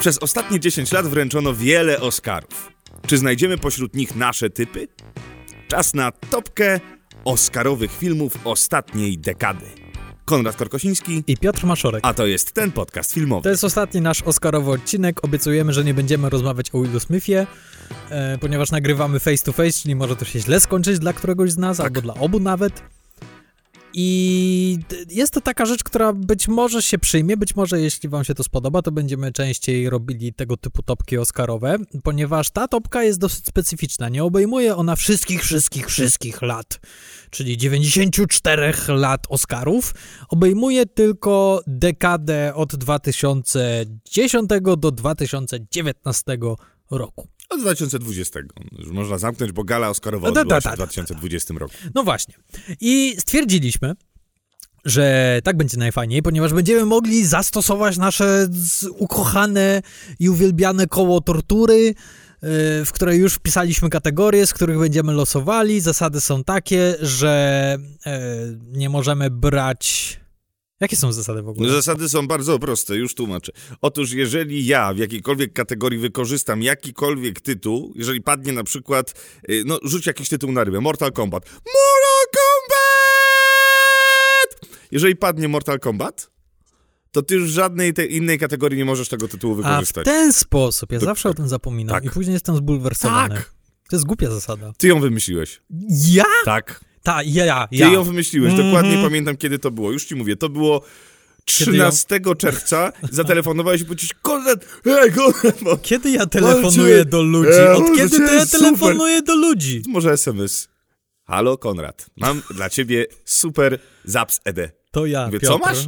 [0.00, 2.72] Przez ostatnie 10 lat wręczono wiele Oscarów.
[3.06, 4.88] Czy znajdziemy pośród nich nasze typy?
[5.68, 6.80] Czas na topkę
[7.24, 9.66] Oscarowych filmów ostatniej dekady.
[10.24, 12.00] Konrad Korkosiński, I Piotr Maszorek.
[12.06, 13.42] a to jest ten podcast filmowy.
[13.42, 15.24] To jest ostatni nasz Oscarowy odcinek.
[15.24, 17.46] Obiecujemy, że nie będziemy rozmawiać o Willu Smithie,
[18.10, 21.58] e, ponieważ nagrywamy face to face, czyli może to się źle skończyć dla któregoś z
[21.58, 21.86] nas, Tak.
[21.86, 22.82] albo dla obu nawet.
[23.94, 24.78] I
[25.10, 28.44] jest to taka rzecz, która być może się przyjmie, być może jeśli wam się to
[28.44, 34.08] spodoba, to będziemy częściej robili tego typu topki Oscarowe, ponieważ ta topka jest dosyć specyficzna.
[34.08, 36.80] Nie obejmuje ona wszystkich, wszystkich, wszystkich lat,
[37.30, 39.94] czyli 94 lat Oscarów.
[40.28, 46.38] Obejmuje tylko dekadę od 2010 do 2019
[46.90, 47.28] roku.
[47.50, 48.40] Od 2020.
[48.78, 50.76] Już można zamknąć, bo gala Oscarowa Da, da, da, w da, da.
[50.76, 51.74] 2020 roku.
[51.94, 52.34] No właśnie.
[52.80, 53.94] I stwierdziliśmy,
[54.84, 58.48] że tak będzie najfajniej, ponieważ będziemy mogli zastosować nasze
[58.98, 59.82] ukochane
[60.18, 61.94] i uwielbiane koło tortury, yy,
[62.84, 65.80] w której już wpisaliśmy kategorie, z których będziemy losowali.
[65.80, 68.12] Zasady są takie, że yy,
[68.72, 70.19] nie możemy brać.
[70.80, 71.68] Jakie są zasady w ogóle?
[71.68, 73.52] No, Zasady są bardzo proste, już tłumaczę.
[73.80, 79.14] Otóż jeżeli ja w jakiejkolwiek kategorii wykorzystam jakikolwiek tytuł, jeżeli padnie na przykład,
[79.50, 81.44] y, no rzuć jakiś tytuł na rybę, Mortal Kombat.
[81.44, 82.40] Mortal
[83.40, 84.78] Kombat!
[84.92, 86.30] Jeżeli padnie Mortal Kombat,
[87.12, 90.04] to ty już w żadnej tej innej kategorii nie możesz tego tytułu A w wykorzystać.
[90.04, 92.04] ten sposób, ja To- zawsze o tym zapominam tak.
[92.04, 93.34] i później jestem zbulwersowany.
[93.34, 93.54] Tak.
[93.90, 94.72] To jest głupia zasada.
[94.78, 95.60] Ty ją wymyśliłeś.
[96.08, 96.24] Ja?
[96.44, 96.80] Tak.
[97.02, 98.50] Ta, ja, ja, Ty ją wymyśliłeś.
[98.50, 98.68] Mhm.
[98.70, 99.92] Dokładnie pamiętam, kiedy to było.
[99.92, 100.82] Już ci mówię, to było
[101.44, 102.92] Kiedy ją- 13 czerwca.
[103.10, 107.50] Zatelefonowałeś i powiedziałeś, Konrad, hej, Konrad, bo Kiedy ja telefonuję do ludzi?
[107.58, 108.60] e, Od ale kiedy to ja super.
[108.60, 109.82] telefonuję do ludzi?
[109.88, 110.68] może SMS.
[111.24, 114.72] Halo, Konrad, mam dla ciebie super zaps ED.
[114.90, 115.52] To ja, Mówię, Piotr.
[115.52, 115.78] co masz?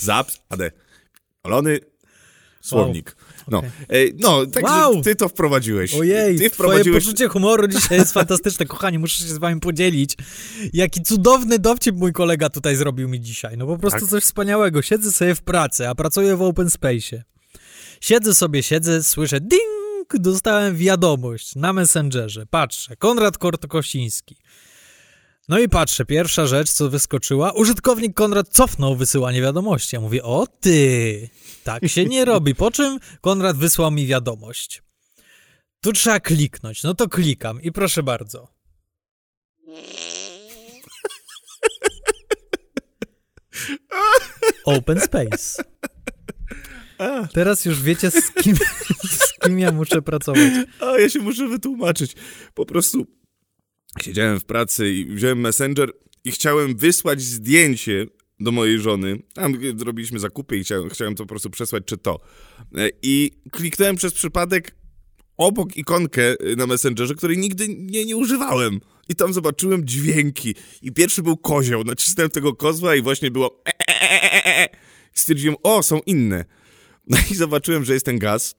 [0.00, 0.70] Zaps AD.
[1.42, 1.80] Olony
[2.60, 3.16] słownik.
[3.50, 3.62] No.
[3.88, 5.02] Ej, no, także Wow.
[5.02, 5.94] ty to wprowadziłeś.
[5.94, 7.04] Ojej, ty twoje wprowadziłeś...
[7.04, 8.66] poczucie humoru dzisiaj jest fantastyczne.
[8.66, 10.14] Kochani, muszę się z wami podzielić.
[10.72, 13.56] Jaki cudowny dowcip mój kolega tutaj zrobił mi dzisiaj.
[13.56, 14.08] No po prostu Tak?
[14.08, 14.82] coś wspaniałego.
[14.82, 17.22] Siedzę sobie w pracy, a pracuję w open space.
[18.00, 22.46] Siedzę sobie, siedzę, słyszę ding, dostałem wiadomość na Messengerze.
[22.46, 24.36] Patrzę, Konrad Kortokosiński.
[25.48, 29.96] No i patrzę, pierwsza rzecz, co wyskoczyła, użytkownik Konrad cofnął wysyłanie wiadomości.
[29.96, 31.28] Ja mówię, o ty,
[31.64, 32.54] tak się nie robi.
[32.54, 34.82] Po czym Konrad wysłał mi wiadomość.
[35.80, 36.82] Tu trzeba kliknąć.
[36.82, 38.48] No to klikam i proszę bardzo.
[44.64, 45.64] Open Space.
[47.34, 48.56] Teraz już wiecie, z kim,
[49.18, 50.40] z kim ja muszę pracować.
[50.80, 52.14] A, ja się muszę wytłumaczyć.
[52.54, 53.06] Po prostu
[54.02, 55.92] siedziałem w pracy i wziąłem Messenger
[56.24, 58.06] i chciałem wysłać zdjęcie
[58.40, 59.22] do mojej żony.
[59.34, 62.20] Tam y, robiliśmy zakupy i chciałem, chciałem to po prostu przesłać, czy to.
[62.76, 64.76] E, I kliknąłem przez przypadek
[65.36, 68.80] obok ikonkę y, na Messengerze, której nigdy nie, nie używałem.
[69.08, 70.54] I tam zobaczyłem dźwięki.
[70.82, 71.84] I pierwszy był kozioł.
[71.84, 73.62] Nacisnąłem tego kozła i właśnie było...
[73.66, 73.72] e,
[74.46, 74.68] e,
[75.14, 76.44] stwierdziłem, o, są inne.
[77.08, 78.54] No i zobaczyłem, że jest ten gaz.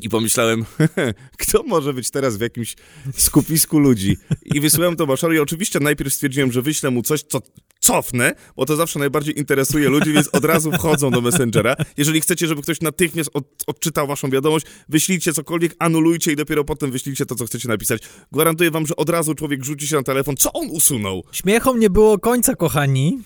[0.00, 0.64] I pomyślałem,
[1.38, 2.76] kto może być teraz w jakimś
[3.16, 4.16] skupisku ludzi?
[4.44, 5.38] I wysłałem to Baszowi.
[5.38, 7.40] Oczywiście najpierw stwierdziłem, że wyślę mu coś, co
[7.80, 11.76] cofnę, bo to zawsze najbardziej interesuje ludzi, więc od razu wchodzą do Messengera.
[11.96, 16.90] Jeżeli chcecie, żeby ktoś natychmiast od, odczytał waszą wiadomość, wyślijcie cokolwiek, anulujcie i dopiero potem
[16.90, 18.02] wyślijcie to, co chcecie napisać.
[18.32, 20.36] Gwarantuję wam, że od razu człowiek rzuci się na telefon.
[20.36, 21.24] Co on usunął?
[21.32, 23.18] Śmiechom nie było końca, kochani.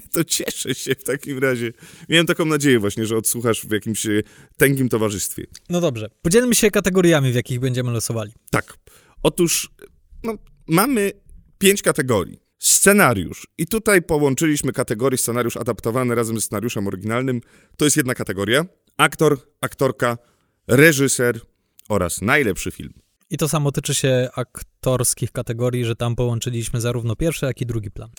[0.12, 1.72] To cieszę się w takim razie.
[2.08, 4.22] Miałem taką nadzieję właśnie, że odsłuchasz w jakimś e,
[4.56, 5.44] tęgim towarzystwie.
[5.68, 6.10] No dobrze.
[6.22, 8.32] Podzielmy się kategoriami, w jakich będziemy losowali.
[8.50, 8.76] Tak.
[9.22, 9.70] Otóż
[10.22, 10.34] no,
[10.68, 11.12] mamy
[11.58, 12.40] pięć kategorii.
[12.58, 13.46] Scenariusz.
[13.58, 17.40] I tutaj połączyliśmy kategorie scenariusz adaptowany razem z scenariuszem oryginalnym.
[17.76, 18.64] To jest jedna kategoria.
[18.96, 20.18] Aktor, aktorka,
[20.68, 21.40] reżyser
[21.88, 22.92] oraz najlepszy film.
[23.30, 27.90] I to samo tyczy się aktorskich kategorii, że tam połączyliśmy zarówno pierwszy, jak i drugi
[27.90, 28.10] plan.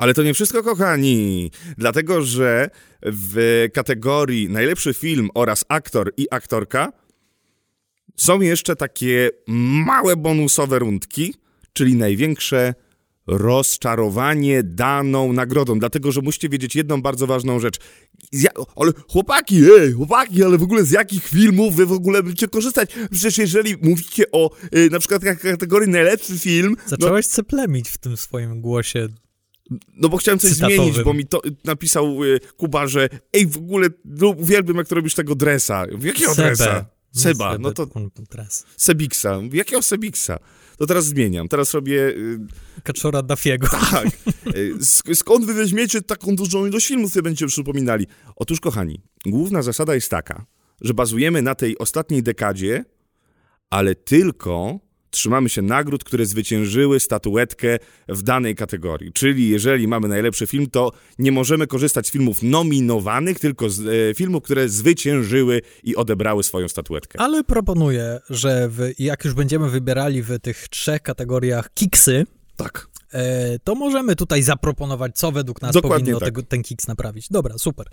[0.00, 2.70] Ale to nie wszystko, kochani, dlatego że
[3.02, 6.92] w kategorii najlepszy film oraz aktor i aktorka
[8.16, 9.30] są jeszcze takie
[9.86, 11.34] małe bonusowe rundki,
[11.72, 12.74] czyli największe
[13.26, 15.78] rozczarowanie daną nagrodą.
[15.78, 17.76] Dlatego, że musicie wiedzieć jedną bardzo ważną rzecz.
[18.32, 22.48] Ja, ale chłopaki, ej, chłopaki, ale w ogóle z jakich filmów wy w ogóle będziecie
[22.48, 22.90] korzystać?
[23.10, 28.16] Przecież jeżeli mówicie o y, na przykład kategorii najlepszy film, no, Zacząłeś ceplemić w tym
[28.16, 29.08] swoim głosie.
[29.96, 30.76] No bo chciałem coś Cytatowym.
[30.76, 34.94] zmienić, bo mi to napisał y, Kuba, że ej, w ogóle no, uwielbiam, jak to
[34.94, 35.86] robisz tego dresa.
[36.02, 36.46] Jakiego Sebe.
[36.48, 36.86] dresa?
[37.12, 37.86] Seba, no to
[38.76, 39.40] Sebiksa.
[39.52, 40.38] Jakiego Sebiksa?
[40.78, 41.48] To teraz zmieniam.
[41.48, 42.08] Teraz robię...
[42.08, 42.38] Y,
[42.82, 43.68] Kaczora Dafiego.
[43.68, 44.06] Tak.
[45.10, 48.06] Y, skąd wy weźmiecie taką dużą ilość filmów, które będziecie przypominali?
[48.36, 50.46] Otóż, kochani, główna zasada jest taka,
[50.80, 52.84] że bazujemy na tej ostatniej dekadzie,
[53.70, 54.80] ale tylko
[55.10, 57.78] trzymamy się nagród, które zwyciężyły statuetkę
[58.08, 59.12] w danej kategorii.
[59.12, 64.14] Czyli jeżeli mamy najlepszy film, to nie możemy korzystać z filmów nominowanych, tylko z e,
[64.14, 67.20] filmów, które zwyciężyły i odebrały swoją statuetkę.
[67.20, 72.26] Ale proponuję, że w, jak już będziemy wybierali w tych trzech kategoriach kiksy,
[72.56, 72.90] tak.
[73.12, 76.28] E, to możemy tutaj zaproponować, co według nas Dokładnie powinno tak.
[76.28, 77.28] tego, ten kiks naprawić.
[77.30, 77.86] Dobra, super.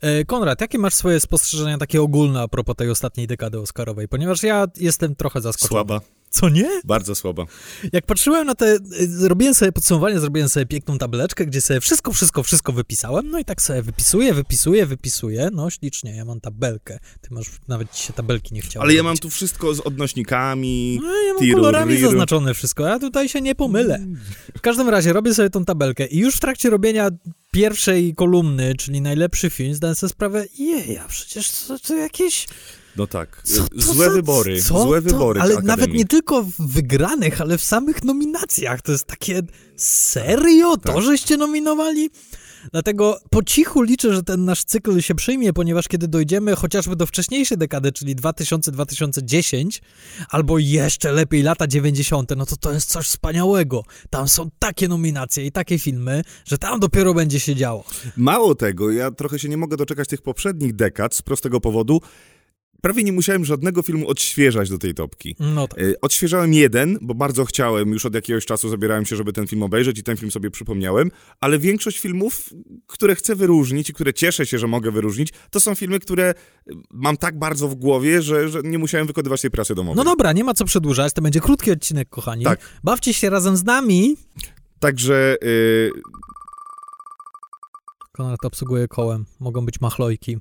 [0.00, 4.08] E, Konrad, jakie masz swoje spostrzeżenia takie ogólne a propos tej ostatniej dekady Oscarowej?
[4.08, 5.68] Ponieważ ja jestem trochę zaskoczony.
[5.68, 6.00] Słaba.
[6.30, 6.80] Co nie?
[6.84, 7.44] Bardzo słaba.
[7.92, 8.78] Jak patrzyłem na te,
[9.08, 13.44] zrobiłem sobie podsumowanie, zrobiłem sobie piękną tabeleczkę, gdzie sobie wszystko, wszystko, wszystko wypisałem, no i
[13.44, 16.98] tak sobie wypisuję, wypisuję, wypisuję, no ślicznie, ja mam tabelkę.
[17.20, 18.96] Ty masz, nawet ci się tabelki nie chciało Ale robić.
[18.96, 22.10] ja mam tu wszystko z odnośnikami, No ja mam tiru, kolorami riru.
[22.10, 24.06] zaznaczone wszystko, ja tutaj się nie pomylę.
[24.56, 27.08] W każdym razie robię sobie tą tabelkę i już w trakcie robienia
[27.50, 32.46] pierwszej kolumny, czyli najlepszy film, zdałem sobie sprawę, je, ja przecież to, to jakieś
[32.96, 33.42] no tak.
[33.74, 34.62] Złe wybory.
[34.62, 35.08] Co złe to?
[35.08, 35.40] wybory.
[35.40, 38.82] Ale nawet nie tylko w wygranych, ale w samych nominacjach.
[38.82, 39.42] To jest takie.
[39.76, 40.76] Serio?
[40.76, 41.02] To tak.
[41.02, 42.10] żeście nominowali?
[42.72, 47.06] Dlatego po cichu liczę, że ten nasz cykl się przyjmie, ponieważ kiedy dojdziemy chociażby do
[47.06, 49.80] wcześniejszej dekady, czyli 2000-2010,
[50.30, 53.82] albo jeszcze lepiej lata 90., no to to jest coś wspaniałego.
[54.10, 57.84] Tam są takie nominacje i takie filmy, że tam dopiero będzie się działo.
[58.16, 62.00] Mało tego, ja trochę się nie mogę doczekać tych poprzednich dekad z prostego powodu,
[62.86, 65.36] prawie nie musiałem żadnego filmu odświeżać do tej topki.
[65.40, 65.78] No tak.
[65.80, 69.62] E, odświeżałem jeden, bo bardzo chciałem, już od jakiegoś czasu zabierałem się, żeby ten film
[69.62, 71.10] obejrzeć i ten film sobie przypomniałem,
[71.40, 72.50] ale większość filmów,
[72.86, 76.34] które chcę wyróżnić i które cieszę się, że mogę wyróżnić, to są filmy, które
[76.90, 79.96] mam tak bardzo w głowie, że, że nie musiałem wykonywać tej pracy domowej.
[79.96, 82.44] No dobra, nie ma co przedłużać, to będzie krótki odcinek, kochani.
[82.44, 82.60] Tak.
[82.84, 84.16] Bawcie się razem z nami.
[84.80, 85.36] Także...
[85.42, 85.90] Yy...
[88.12, 89.24] Konrad obsługuje kołem.
[89.40, 90.38] Mogą być machlojki.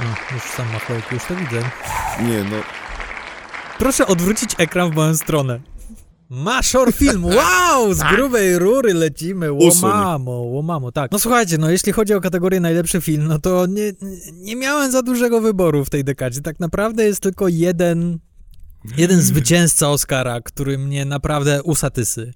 [0.00, 1.60] O, już sam machlojki, już to widzę.
[2.20, 2.56] Nie, no...
[3.78, 5.60] Proszę odwrócić ekran w moją stronę.
[6.30, 11.10] Maszor film, wow, z grubej rury lecimy, łomamo, łomamo, tak.
[11.12, 13.92] No słuchajcie, no jeśli chodzi o kategorię najlepszy film, no to nie,
[14.32, 16.40] nie miałem za dużego wyboru w tej dekadzie.
[16.40, 18.18] Tak naprawdę jest tylko jeden,
[18.96, 22.32] jeden zwycięzca Oscara, który mnie naprawdę usatysy.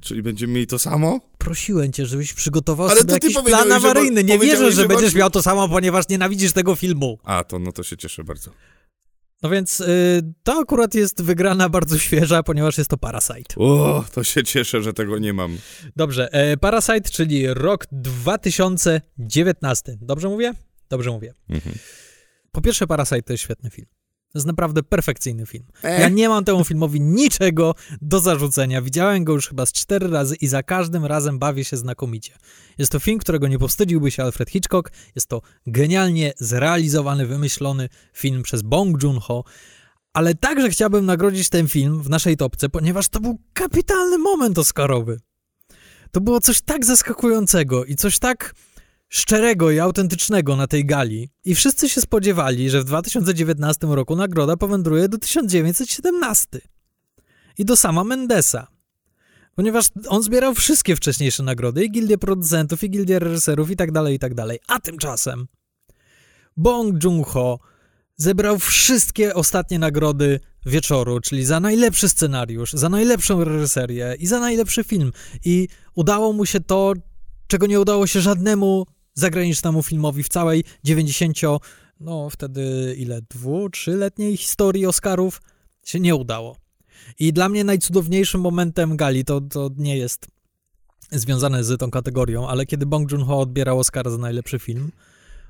[0.00, 1.20] Czyli będziemy mieli to samo?
[1.38, 4.24] Prosiłem cię, żebyś przygotował Ale sobie jakiś plan awaryjny.
[4.24, 7.18] Nie wierzę, że, będziesz miał to samo, ponieważ nienawidzisz tego filmu.
[7.24, 8.50] A, to no to się cieszę bardzo.
[9.42, 13.54] No więc y, to akurat jest wygrana bardzo świeża, ponieważ jest to Parasite.
[13.56, 15.58] O, to się cieszę, że tego nie mam.
[15.96, 19.96] Dobrze, e, Parasite, czyli rok 2019.
[20.00, 20.54] Dobrze mówię?
[20.90, 21.34] Dobrze mówię.
[21.48, 21.74] Mhm.
[22.52, 23.86] Po pierwsze, Parasite to jest świetny film.
[24.32, 25.64] To jest naprawdę perfekcyjny film.
[25.82, 26.00] E?
[26.00, 28.82] Ja nie mam temu filmowi niczego do zarzucenia.
[28.82, 32.32] Widziałem go już chyba z cztery razy i za każdym razem bawię się znakomicie.
[32.78, 34.92] Jest to film, którego nie powstydziłby się Alfred Hitchcock.
[35.14, 39.44] Jest to genialnie zrealizowany, wymyślony film przez Bong Joon-ho.
[40.12, 45.20] Ale także chciałbym nagrodzić ten film w naszej topce, ponieważ to był kapitalny moment Oscarowy.
[46.10, 48.54] To było coś tak zaskakującego i coś tak
[49.08, 54.56] szczerego i autentycznego na tej gali i wszyscy się spodziewali, że w 2019 roku nagroda
[54.56, 56.60] powędruje do 1917
[57.58, 58.66] i do sama Mendesa.
[59.54, 64.14] Ponieważ on zbierał wszystkie wcześniejsze nagrody, i gildię producentów, i gildię reżyserów, i tak dalej,
[64.14, 64.58] i tak dalej.
[64.66, 65.46] A tymczasem
[66.56, 67.58] Bong Joon-ho
[68.16, 74.84] zebrał wszystkie ostatnie nagrody wieczoru, czyli za najlepszy scenariusz, za najlepszą reżyserię i za najlepszy
[74.84, 75.12] film.
[75.44, 76.92] I udało mu się to,
[77.46, 78.86] czego nie udało się żadnemu
[79.18, 81.38] zagranicznemu filmowi w całej 90,
[82.00, 85.42] no wtedy ile, dwu, trzyletniej historii Oscarów
[85.84, 86.56] się nie udało.
[87.18, 90.26] I dla mnie najcudowniejszym momentem gali, to, to nie jest
[91.10, 94.92] związane z tą kategorią, ale kiedy Bong Joon-ho odbierał Oscara za najlepszy film,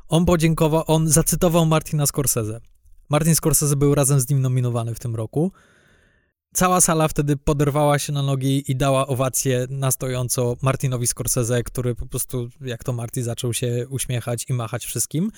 [0.09, 2.61] on podziękował, on zacytował Martina Scorsese.
[3.09, 5.53] Martin Scorsese był razem z nim nominowany w tym roku
[6.55, 11.95] Cała sala wtedy poderwała się na nogi i dała owację na stojąco Martinowi Scorsese, który
[11.95, 15.31] po prostu, jak to Marty, zaczął się uśmiechać i machać wszystkim.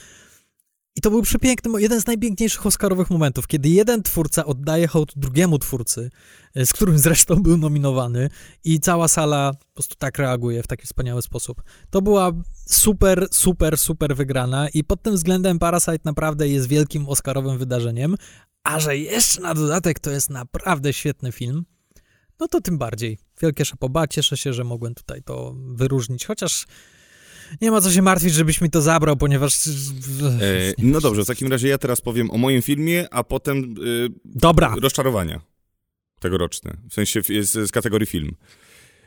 [0.96, 5.58] I to był przepiękny, jeden z najpiękniejszych Oscarowych momentów, kiedy jeden twórca oddaje hołd drugiemu
[5.58, 6.10] twórcy,
[6.54, 8.30] e, z którym zresztą był nominowany
[8.64, 11.62] i cała sala po prostu tak reaguje w taki wspaniały sposób.
[11.90, 12.32] To była
[12.66, 18.16] super, super, super wygrana i pod tym względem Parasite naprawdę jest wielkim Oscarowym wydarzeniem,
[18.64, 21.64] a że jeszcze na dodatek to jest naprawdę świetny film,
[22.40, 23.18] no to tym bardziej.
[23.42, 26.66] Wielkie szapoba, cieszę się, że mogłem tutaj to wyróżnić, chociaż
[27.60, 29.66] nie ma co się martwić, żebyś mi to zabrał, ponieważ...
[29.66, 29.70] E,
[30.78, 34.74] no dobrze, w takim razie ja teraz powiem o moim filmie, a potem e, Dobra.
[34.82, 35.40] rozczarowania
[36.20, 38.36] tegoroczne, w sensie z, z kategorii film.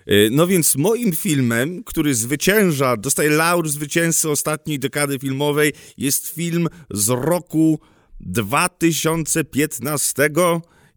[0.05, 6.67] E, no więc moim filmem, który zwycięża, dostaje laur zwycięzcy ostatniej dekady filmowej, jest film
[6.91, 7.79] z roku
[8.19, 10.29] 2015.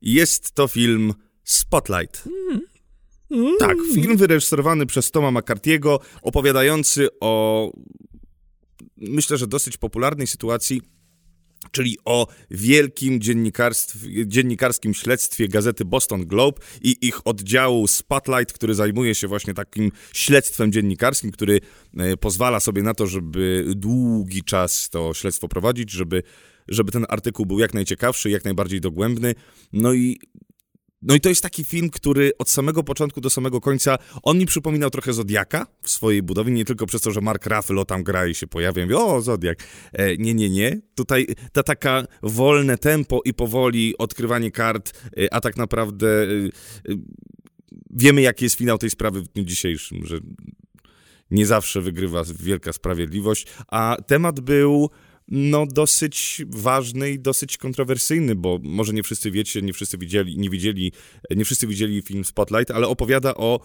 [0.03, 2.29] Jest to film Spotlight.
[3.59, 7.73] Tak, film wyreżyserowany przez Toma McCarthy'ego, opowiadający o,
[8.97, 10.83] myślę, że dosyć popularnej sytuacji,
[11.71, 13.21] czyli o wielkim
[14.27, 20.73] dziennikarskim śledztwie gazety Boston Globe i ich oddziału Spotlight, który zajmuje się właśnie takim śledztwem
[20.73, 21.61] dziennikarskim, który
[21.97, 26.23] e, pozwala sobie na to, żeby długi czas to śledztwo prowadzić, żeby,
[26.69, 29.35] żeby ten artykuł był jak najciekawszy, jak najbardziej dogłębny.
[29.73, 30.19] No i
[31.03, 34.47] no i to jest taki film, który od samego początku do samego końca, on mi
[34.47, 38.27] przypominał trochę Zodiaka w swojej budowie, nie tylko przez to, że Mark Ruffalo tam gra
[38.27, 39.59] i się pojawia i mówi, o, Zodiak.
[39.93, 40.81] E, nie, nie, nie.
[40.95, 46.97] Tutaj ta taka wolne tempo i powoli odkrywanie kart, e, a tak naprawdę e, e,
[47.91, 50.19] wiemy, jaki jest finał tej sprawy w dniu dzisiejszym, że
[51.31, 54.91] nie zawsze wygrywa wielka sprawiedliwość, a temat był
[55.29, 60.51] no, dosyć ważny i dosyć kontrowersyjny, bo może nie wszyscy wiecie, nie wszyscy widzieli, nie
[60.51, 60.93] widzieli,
[61.31, 63.61] nie wszyscy widzieli film Spotlight, ale opowiada o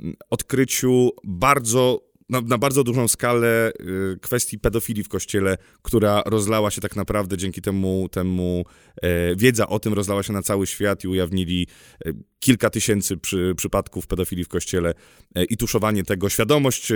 [0.00, 6.70] mm, odkryciu bardzo na, na, bardzo dużą skalę y, kwestii pedofilii w kościele, która rozlała
[6.70, 8.64] się tak naprawdę dzięki temu, temu
[9.02, 11.66] e, wiedza o tym rozlała się na cały świat i ujawnili
[12.06, 14.94] e, kilka tysięcy przy, przypadków pedofilii w kościele
[15.34, 16.92] e, i tuszowanie tego, świadomość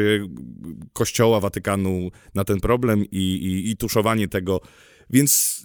[0.93, 4.61] kościoła, Watykanu na ten problem i, i, i tuszowanie tego,
[5.11, 5.63] więc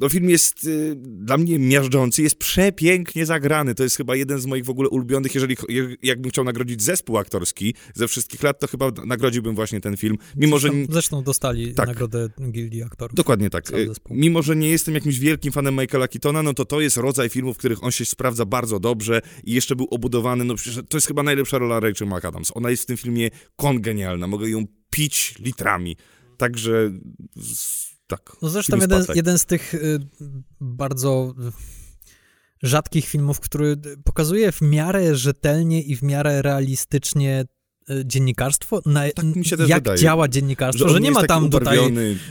[0.00, 3.74] no, film jest y, dla mnie miażdżący, jest przepięknie zagrany.
[3.74, 5.34] To jest chyba jeden z moich w ogóle ulubionych.
[5.34, 5.56] Jeżeli
[6.02, 10.18] jakbym chciał nagrodzić zespół aktorski ze wszystkich lat, to chyba nagrodziłbym właśnie ten film.
[10.36, 10.86] Mimo, zresztą, że...
[10.92, 11.88] zresztą dostali tak.
[11.88, 13.16] nagrodę Gildii Aktorów.
[13.16, 13.70] Dokładnie tak.
[13.70, 17.28] Y, mimo, że nie jestem jakimś wielkim fanem Michaela Keatona, no to to jest rodzaj
[17.28, 20.44] filmów, w których on się sprawdza bardzo dobrze i jeszcze był obudowany.
[20.44, 22.52] No przecież to jest chyba najlepsza rola Rachel McAdams.
[22.54, 24.26] Ona jest w tym filmie kongenialna.
[24.26, 25.96] Mogę ją pić litrami.
[26.36, 26.92] Także
[28.06, 28.36] tak.
[28.42, 29.98] No zresztą jeden, jeden z tych y,
[30.60, 31.34] bardzo
[32.62, 37.44] rzadkich filmów, który pokazuje w miarę rzetelnie i w miarę realistycznie
[38.04, 39.24] dziennikarstwo, na, tak
[39.68, 39.98] jak wydaje.
[39.98, 41.78] działa dziennikarstwo, że, że nie ma tam tutaj,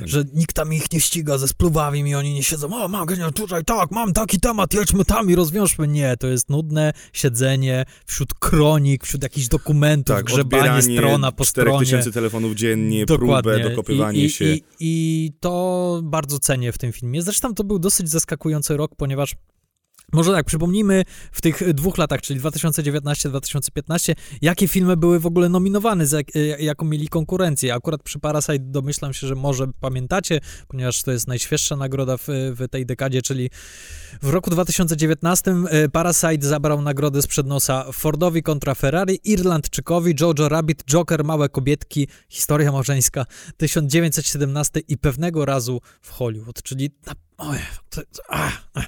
[0.05, 3.65] że nikt tam ich nie ściga ze spluwawiem i oni nie siedzą, o mam tutaj
[3.65, 5.87] tak, mam taki temat, jedźmy tam i rozwiążmy.
[5.87, 11.79] Nie, to jest nudne siedzenie wśród kronik, wśród jakichś dokumentów, tak, grzebanie strona po stronie.
[11.79, 13.53] tysięcy telefonów dziennie, Dokładnie.
[13.53, 14.45] próbę, dokopywanie I, się.
[14.45, 17.21] I, I to bardzo cenię w tym filmie.
[17.21, 19.35] Zresztą to był dosyć zaskakujący rok, ponieważ
[20.11, 26.07] może tak, przypomnijmy w tych dwóch latach, czyli 2019-2015, jakie filmy były w ogóle nominowane,
[26.07, 26.23] za, e,
[26.59, 27.73] jaką mieli konkurencję.
[27.73, 32.67] Akurat przy Parasite domyślam się, że może pamiętacie, ponieważ to jest najświeższa nagroda w, w
[32.71, 33.49] tej dekadzie, czyli
[34.21, 40.83] w roku 2019 e, Parasite zabrał nagrodę sprzed nosa Fordowi kontra Ferrari, Irlandczykowi, Jojo Rabbit,
[40.83, 43.25] Joker, Małe Kobietki, Historia Małżeńska
[43.57, 46.89] 1917 i pewnego razu w Hollywood, czyli...
[47.37, 47.57] Oj,
[47.89, 48.81] to, a, a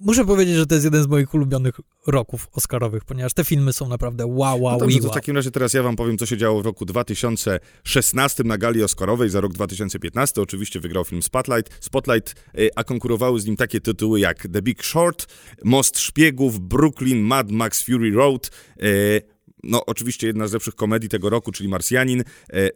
[0.00, 1.74] muszę powiedzieć, że to jest jeden z moich ulubionych
[2.06, 5.74] roków Oscarowych, ponieważ te filmy są naprawdę wow, wow, no dobrze, w takim razie teraz
[5.74, 10.42] ja wam powiem, co się działo w roku 2016 na gali Oscarowej za rok 2015.
[10.42, 14.84] Oczywiście wygrał film Spotlight, Spotlight, y, a konkurowały z nim takie tytuły jak The Big
[14.84, 15.26] Short,
[15.64, 18.50] Most Szpiegów, Brooklyn, Mad Max Fury Road,
[18.82, 19.22] y,
[19.62, 22.24] no oczywiście jedna z lepszych komedii tego roku, czyli Marsjanin, y,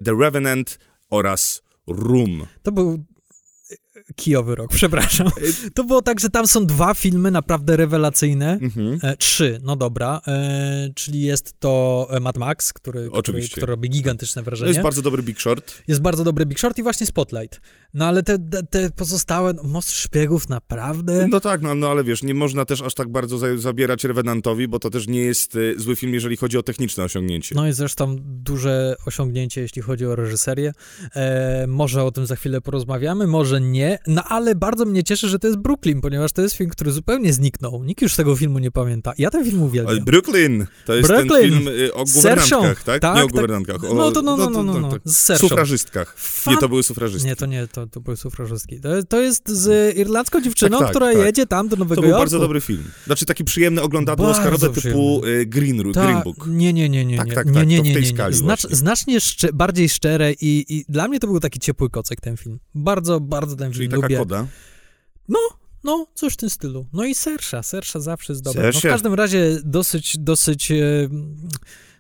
[0.05, 0.79] The Revenant
[1.11, 2.47] oraz Room.
[2.63, 3.05] To był
[4.17, 5.29] kijowy rok, przepraszam.
[5.75, 8.59] To było tak, że tam są dwa filmy naprawdę rewelacyjne.
[8.63, 8.99] Mhm.
[9.03, 10.21] E, trzy, no dobra.
[10.27, 14.69] E, czyli jest to e, Mad Max, który, który, który, robi gigantyczne wrażenie.
[14.69, 15.83] Jest bardzo dobry Big Short.
[15.89, 17.61] Jest bardzo dobry Big Short i właśnie Spotlight.
[17.95, 18.39] No ale te,
[18.71, 21.29] te pozostałe, no, Most Szpiegów naprawdę...
[21.29, 24.69] No tak, no, no ale wiesz, nie można też aż tak bardzo za, zabierać Revenantowi,
[24.69, 27.55] bo to też nie jest y, zły film, jeżeli chodzi o techniczne osiągnięcie.
[27.55, 30.73] No i zresztą duże osiągnięcie, jeśli chodzi o reżyserię.
[31.15, 35.39] E, może o tym za chwilę porozmawiamy, może nie, no ale bardzo mnie cieszy, że
[35.39, 37.85] to jest Brooklyn, ponieważ to jest film, który zupełnie zniknął.
[37.85, 39.13] Nikt już tego filmu nie pamięta.
[39.19, 39.95] Ja ten film uwielbiam.
[39.95, 41.29] Ale Brooklyn, to jest Brooklyn.
[41.29, 43.03] ten film y, o guwernantkach, tak?
[43.03, 43.17] tak?
[43.17, 43.33] Nie o tak.
[43.33, 43.85] guwernantkach.
[43.85, 46.15] O, no to no, no, no, no, no, Z Sufrażystkach.
[46.17, 46.55] Fan...
[46.55, 47.29] Nie, to były sufrażystki.
[47.29, 48.81] Nie, to nie, to, to były sufrażystki.
[48.81, 51.27] To, to jest z irlandzką dziewczyną, tak, tak, która tak.
[51.27, 51.95] jedzie tam do Nowego Jorku.
[51.95, 52.21] To był Jorku.
[52.21, 52.85] bardzo dobry film.
[53.07, 56.47] Znaczy taki przyjemny oglądadło Oscarowe typu y, Green, Ta, Green Book.
[56.47, 57.17] Nie, nie, nie, nie.
[57.17, 58.33] Tak, nie, tak, nie, tak, nie, nie, nie, nie.
[58.33, 62.37] Znacz, znacznie szcze, bardziej szczere i, i dla mnie to był taki ciepły kocek ten
[62.37, 62.59] film.
[62.75, 64.17] Bardzo, bardzo ten Czyli taka lubię.
[64.17, 64.47] koda?
[65.29, 65.39] No,
[65.85, 66.87] no, coś w tym stylu.
[66.93, 68.71] No i Sersza, Sersza zawsze jest dobra.
[68.75, 70.71] No w każdym razie dosyć, dosyć...
[70.71, 71.09] E,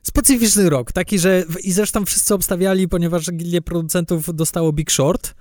[0.03, 5.35] specyficzny rok, taki, że i zresztą wszyscy obstawiali, ponieważ gildie producentów dostało Big Short,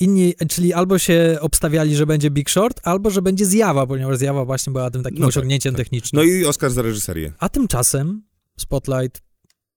[0.00, 4.44] inni, czyli albo się obstawiali, że będzie Big Short, albo że będzie Zjawa, ponieważ Zjawa
[4.44, 5.84] właśnie była tym takim No tak, osiągnięciem tak.
[5.84, 6.22] technicznym.
[6.22, 7.32] No i Oscar za reżyserię.
[7.38, 8.22] A tymczasem
[8.58, 9.22] Spotlight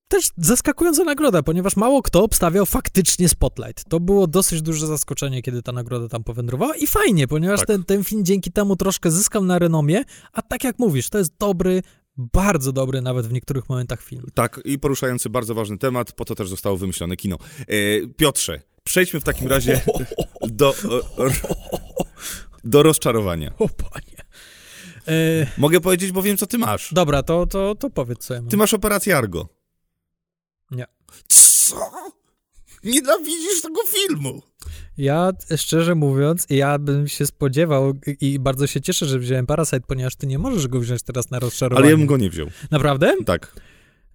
[0.08, 3.84] też zaskakująca nagroda, ponieważ mało kto obstawiał faktycznie Spotlight.
[3.90, 7.68] To było dosyć duże zaskoczenie, kiedy ta nagroda tam powędrowała i fajnie, ponieważ Tak.
[7.68, 11.38] ten, ten film dzięki temu troszkę zyskał na renomie, a tak jak mówisz, to jest
[11.40, 11.82] dobry,
[12.18, 14.24] bardzo dobry nawet w niektórych momentach film.
[14.34, 17.38] Tak, i poruszający bardzo ważny temat, po to też zostało wymyślone kino.
[17.60, 17.66] E,
[18.08, 19.82] Piotrze, przejdźmy w takim razie
[20.48, 21.30] do, e,
[22.64, 23.54] do rozczarowania.
[23.60, 24.18] O panie.
[25.08, 26.94] E, Mogę powiedzieć, bo wiem, co ty masz.
[26.94, 28.50] dobra, to, to, to powiedz co ja mam.
[28.50, 29.57] Ty masz operację Argo.
[30.72, 30.86] Nie.
[31.28, 31.92] Co?
[32.84, 34.42] Nienawidzisz tego filmu.
[34.98, 40.16] Ja, szczerze mówiąc, ja bym się spodziewał i bardzo się cieszę, że wziąłem Parasite, ponieważ
[40.16, 41.84] ty nie możesz go wziąć teraz na rozczarowanie.
[41.84, 42.48] Ale ja bym go nie wziął.
[42.72, 43.14] Naprawdę?
[43.26, 43.56] Tak.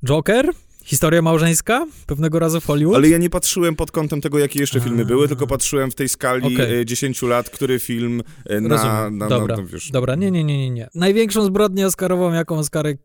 [0.05, 0.51] Joker?
[0.85, 1.87] Historia małżeńska?
[2.07, 2.97] Pewnego razu w Hollywood?
[2.97, 5.05] Ale ja nie patrzyłem pod kątem tego, jakie jeszcze filmy A.
[5.05, 9.19] były, tylko patrzyłem w tej skali e, 10 lat, który film e, na, Rozumiem.
[9.19, 9.57] na, Dobra.
[9.57, 10.89] na, no, wiesz, Dobra, nie, nie, nie, nie, nie.
[10.95, 12.99] Największą zbrodnię Oscarową, jaką Oscary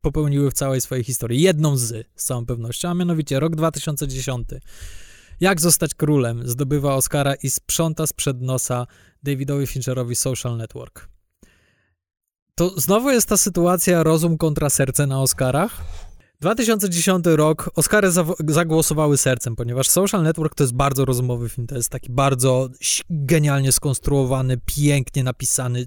[0.00, 1.42] popełniły w całej swojej historii.
[1.42, 4.48] Jedną z, z całą pewnością, a mianowicie rok 2010.
[5.40, 6.48] Jak zostać królem?
[6.48, 8.86] Zdobywa Oscara i sprząta sprzed nosa
[9.22, 11.08] Davidowi Fincherowi Social Network.
[12.54, 15.84] To znowu jest ta sytuacja rozum kontra serce na Oscarach.
[16.40, 18.08] 2010 rok, Oscary
[18.48, 22.68] zagłosowały sercem, ponieważ Social Network to jest bardzo rozumowy film, to jest taki bardzo
[23.10, 25.86] genialnie skonstruowany, pięknie napisany,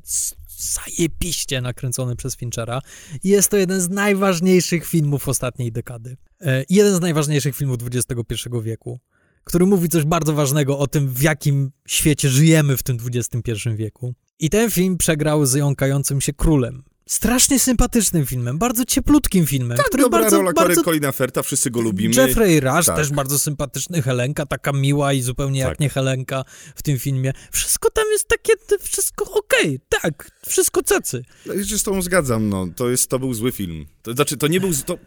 [0.63, 2.81] zajebiście nakręcony przez Finchera.
[3.23, 6.17] Jest to jeden z najważniejszych filmów ostatniej dekady.
[6.41, 8.99] E, jeden z najważniejszych filmów XXI wieku,
[9.43, 14.13] który mówi coś bardzo ważnego o tym, w jakim świecie żyjemy w tym XXI wieku.
[14.39, 16.83] I ten film przegrał z jąkającym się królem.
[17.07, 21.71] Strasznie sympatycznym filmem, bardzo cieplutkim filmem, Tak, który dobra bardzo, rola bardzo Colina Ferta, wszyscy
[21.71, 22.15] go lubimy.
[22.15, 22.95] Jeffrey Rush, Tak.
[22.95, 25.79] też bardzo sympatyczny, Helenka, taka miła i zupełnie jak Tak.
[25.79, 26.43] nie Helenka
[26.75, 27.33] w tym filmie.
[27.51, 31.23] Wszystko tam jest takie, to wszystko okej, tak, wszystko cacy.
[31.57, 32.67] Ja się z tobą zgadzam, no.
[32.75, 33.85] To, jest, to był zły film.
[34.01, 34.73] To znaczy, to nie był...
[34.73, 34.97] z- To,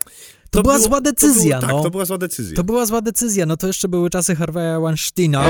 [0.51, 1.83] To, była było- zła decyzja, to było, no.
[1.83, 2.57] Tak, to była zła decyzja.
[2.57, 5.45] To była zła decyzja, no to jeszcze były czasy Harveya Weinsteina,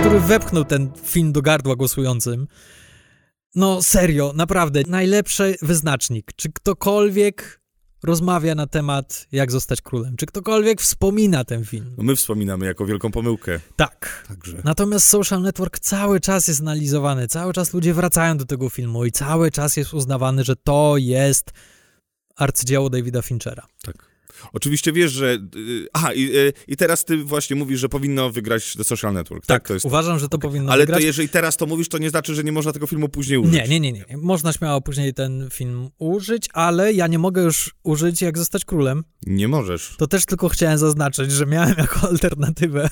[0.00, 2.46] który wepchnął ten film do gardła głosującym.
[3.56, 6.32] No serio, naprawdę, najlepszy wyznacznik.
[6.36, 7.60] Czy ktokolwiek
[8.02, 10.16] rozmawia na temat jak zostać królem?
[10.16, 11.94] Czy ktokolwiek wspomina ten film?
[11.98, 13.60] No my wspominamy jako wielką pomyłkę.
[13.76, 14.24] Tak.
[14.28, 14.56] Także...
[14.64, 19.12] Natomiast Social Network cały czas jest analizowany, cały czas ludzie wracają do tego filmu i
[19.12, 21.52] cały czas jest uznawany, że to jest
[22.36, 23.66] arcydzieło Davida Finchera.
[23.82, 24.15] Tak.
[24.52, 25.38] Oczywiście wiesz, że...
[25.56, 29.46] y, Aha, i, y, i teraz ty właśnie mówisz, że powinno wygrać The Social Network,
[29.46, 29.66] tak?
[29.68, 29.84] to jest...
[29.86, 31.00] uważam, że to powinno Ale wygrać.
[31.00, 33.54] to jeżeli teraz to mówisz, to nie znaczy, że nie można tego filmu później użyć.
[33.54, 34.04] Nie, nie, nie, nie.
[34.16, 39.04] Można śmiało później ten film użyć, ale ja nie mogę już użyć jak zostać królem.
[39.26, 39.94] Nie możesz.
[39.98, 42.90] To też tylko chciałem zaznaczyć, że miałem jako alternatywę.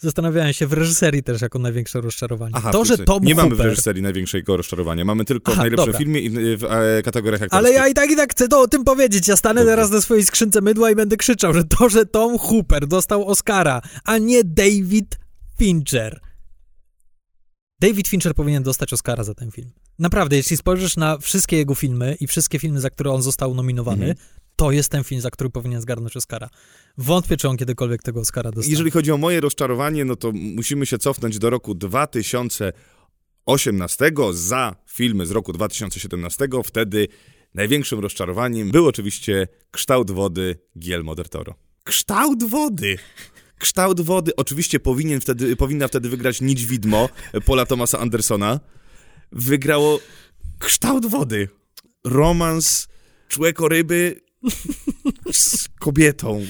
[0.00, 2.52] Zastanawiałem się w reżyserii też jako największe rozczarowanie.
[2.54, 2.98] Aha, to, że.
[2.98, 5.04] Tom Nie mamy w Hooper, reżyserii największego rozczarowania.
[5.04, 5.98] Mamy tylko Aha, w najlepszym dobra.
[5.98, 7.58] filmie i y, w e, kategoriach aktorskich.
[7.66, 9.28] Ale ja i tak i tak chcę to o tym powiedzieć.
[9.28, 12.86] Ja stanę teraz na swojej skrzynce mydła i będę krzyczał, że to, że Tom Hooper
[12.86, 15.18] dostał Oscara, a nie David
[15.58, 16.20] Fincher.
[17.80, 19.70] David Fincher powinien dostać Oscara za ten film.
[19.98, 24.06] Naprawdę, jeśli spojrzysz na wszystkie jego filmy i wszystkie filmy, za które on został nominowany,
[24.06, 24.26] Mhm.
[24.56, 26.48] To jest ten film, za który powinien zgarnąć Oscara.
[26.98, 28.70] Wątpię, czy on kiedykolwiek tego Oscara dostanie.
[28.70, 35.26] Jeżeli chodzi o moje rozczarowanie, no to musimy się cofnąć do roku 2018 za filmy
[35.26, 36.48] z roku 2017.
[36.64, 37.08] Wtedy
[37.54, 41.54] największym rozczarowaniem był oczywiście kształt wody Guillermo del Toro.
[41.84, 42.98] Kształt wody!
[43.58, 44.36] Kształt wody.
[44.36, 47.08] Oczywiście powinien wtedy, powinna wtedy wygrać Nić Widmo
[47.46, 48.60] Paula Thomasa Andersona.
[49.32, 50.00] Wygrało
[50.58, 51.48] kształt wody.
[52.04, 52.88] Romans
[53.28, 54.25] człeko-ryby
[55.32, 56.42] z kobietą.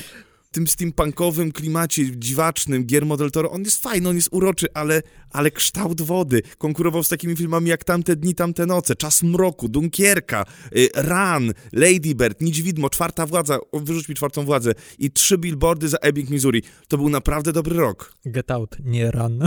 [0.42, 5.02] W tym steampunkowym klimacie dziwacznym Guillermo del Toro, on jest fajny, on jest uroczy, ale,
[5.30, 6.42] ale kształt wody.
[6.58, 10.44] Konkurował z takimi filmami jak Tamte dni, tamte noce, Czas mroku, Dunkierka,
[10.76, 15.38] y, Run, Lady Bird, Nić Widmo, Czwarta Władza, o, wyrzuć mi Czwartą Władzę i trzy
[15.38, 16.62] billboardy za Ebbing, Missouri.
[16.88, 18.14] To był naprawdę dobry rok.
[18.26, 19.38] Get Out, nie Run.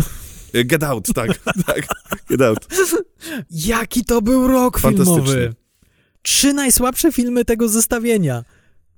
[0.66, 1.88] Get Out, tak, tak,
[2.30, 2.68] Get Out.
[3.52, 5.24] Jaki to był rok Fantastyczny.
[5.24, 5.54] filmowy!
[6.22, 8.44] Trzy najsłabsze filmy tego zestawienia.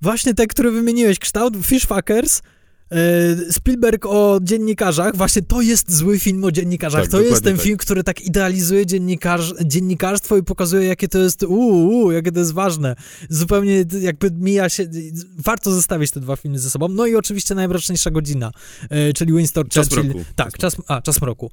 [0.02, 1.18] Właśnie te, które wymieniłeś.
[1.18, 2.42] Kształt Fishfuckers,
[2.90, 5.16] e, Spielberg o dziennikarzach.
[5.16, 7.02] Właśnie to jest zły film o dziennikarzach.
[7.02, 7.64] Tak, to jest ten tak.
[7.64, 12.52] film, który tak idealizuje dziennikarz, dziennikarstwo i pokazuje, jakie to jest uuu, jakie to jest
[12.52, 12.96] ważne.
[13.28, 14.86] Zupełnie jakby mija się...
[15.38, 16.88] Warto zestawić te dwa filmy ze sobą.
[16.88, 18.52] No i oczywiście Najmroczniejsza godzina,
[18.90, 20.10] e, czyli Winston Czas Churchill.
[20.10, 20.24] mroku.
[20.36, 21.50] Tak, czas, a, czas mroku.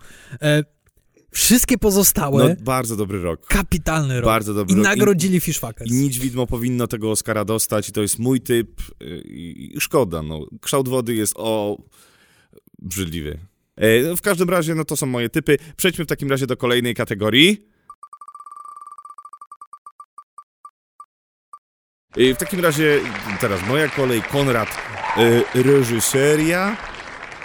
[1.31, 3.47] Wszystkie pozostałe, No, bardzo dobry rok.
[3.47, 4.25] kapitalny rok.
[4.25, 4.83] Bardzo dobry I rok.
[4.85, 5.91] nagrodzili Fishfuckers.
[5.91, 9.79] I nic widmo powinno tego Oscara dostać i to jest mój typ y, i i
[9.81, 10.45] szkoda, no.
[10.61, 11.77] Kształt wody jest o...
[12.79, 13.39] brzydliwy.
[13.75, 15.57] E, no, w każdym razie, no to są moje typy.
[15.77, 17.65] Przejdźmy w takim razie do kolejnej kategorii.
[22.17, 22.99] E, W takim razie,
[23.41, 24.69] teraz moja kolej, Konrad,
[25.17, 26.77] e, reżyseria.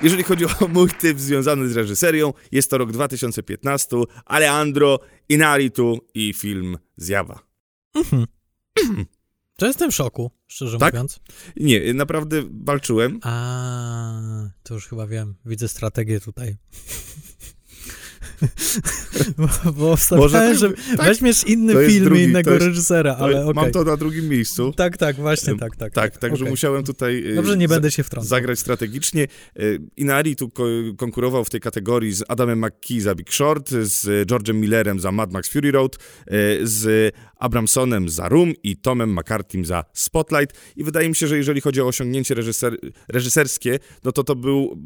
[0.02, 6.32] Jeżeli chodzi o mój typ związany z reżyserią, jest to rok 2015, Alejandro Inarritu i
[6.32, 7.38] film Zjawa.
[7.94, 8.26] Mhm.
[9.56, 10.92] To jestem w szoku, szczerze Tak?
[10.94, 11.20] mówiąc.
[11.56, 13.20] Nie, naprawdę walczyłem.
[13.22, 15.34] A, to już chyba wiem.
[15.44, 16.56] Widzę strategię tutaj.
[19.38, 21.06] bo, bo obstawiałem, tak, że tak.
[21.06, 23.54] weźmiesz inny film drugi, i innego jest- reżysera, ale okej.
[23.54, 24.72] Mam to na drugim miejscu.
[24.76, 25.92] Tak, tak, właśnie, tak, tak.
[25.92, 26.50] Tak, także okej.
[26.50, 28.28] musiałem tutaj e, Dobrze, nie będę się wtrącał.
[28.28, 29.22] zagrać strategicznie.
[29.24, 29.60] E,
[29.96, 30.64] Inari tu ko-
[30.96, 35.32] konkurował w tej kategorii z Adamem McKee za Big Short, z George'em Millerem za Mad
[35.32, 36.30] Max Fury Road, e,
[36.62, 40.56] z Abramsonem za Room i Tomem McCartym za Spotlight.
[40.76, 42.76] I wydaje mi się, że jeżeli chodzi o osiągnięcie reżyser
[43.08, 44.78] reżyserskie, no to to był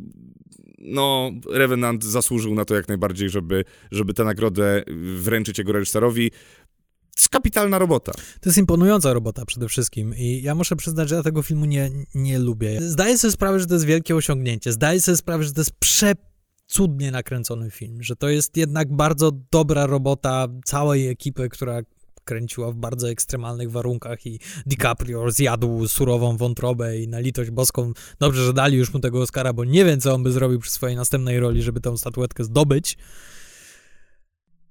[0.79, 4.83] no, Revenant zasłużył na to jak najbardziej, żeby, żeby tę nagrodę
[5.17, 6.31] wręczyć jego reżyserowi.
[6.31, 8.12] To jest kapitalna robota.
[8.12, 11.91] To jest imponująca robota przede wszystkim i ja muszę przyznać, że ja tego filmu nie,
[12.14, 12.79] nie lubię.
[12.81, 14.73] Zdaję sobie sprawę, że to jest wielkie osiągnięcie.
[14.73, 19.87] Zdaję sobie sprawę, że to jest przecudnie nakręcony film, że to jest jednak bardzo dobra
[19.87, 21.81] robota całej ekipy, która
[22.29, 28.45] kręciła w bardzo ekstremalnych warunkach i DiCaprio zjadł surową wątrobę i na litość boską dobrze,
[28.45, 30.97] że dali już mu tego Oscara, bo nie wiem, co on by zrobił przy swojej
[30.97, 32.97] następnej roli, żeby tą statuetkę zdobyć.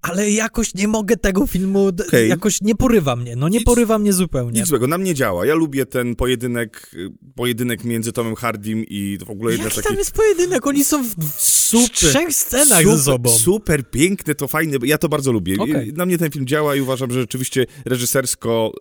[0.08, 2.30] Ale jakoś nie mogę tego filmu, Okej.
[2.30, 4.60] jakoś nie porywa mnie, no nie Nic- porywa mnie zupełnie.
[4.60, 5.46] Nic złego, na mnie działa.
[5.46, 9.84] Ja lubię ten pojedynek, y, pojedynek między Tomem Hardym i w ogóle Jaki z takich...
[9.84, 10.68] tam jest pojedynek?
[10.68, 13.30] Oni są w, w Super, trzech scenach super, ze sobą.
[13.30, 15.56] Super, piękne, to fajne, ja to bardzo lubię.
[15.86, 18.72] I Na mnie ten film działa i uważam, że rzeczywiście reżysersko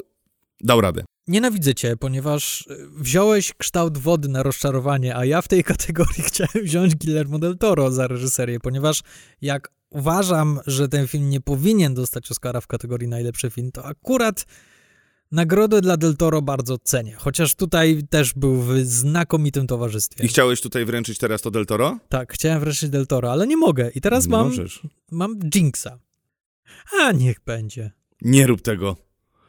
[0.60, 1.04] dał radę.
[1.28, 6.64] Nienawidzę cię, ponieważ y, wziąłeś kształt wody na rozczarowanie, a ja w tej kategorii chciałem
[6.64, 9.02] wziąć Guillermo del Toro za reżyserię, ponieważ
[9.42, 14.44] jak uważam, że ten film nie powinien dostać Oscara w kategorii najlepszy film, to akurat
[15.32, 20.24] nagrodę dla del Toro bardzo cenię, chociaż tutaj też był w znakomitym towarzystwie.
[20.24, 21.98] I chciałeś tutaj wręczyć teraz to Del Toro?
[22.08, 24.80] Tak, chciałem wreszcie del Toro, ale nie mogę i teraz Nie mam, możesz.
[25.10, 25.98] mam Jinxa.
[27.00, 27.90] A niech będzie.
[28.22, 28.96] Nie rób tego.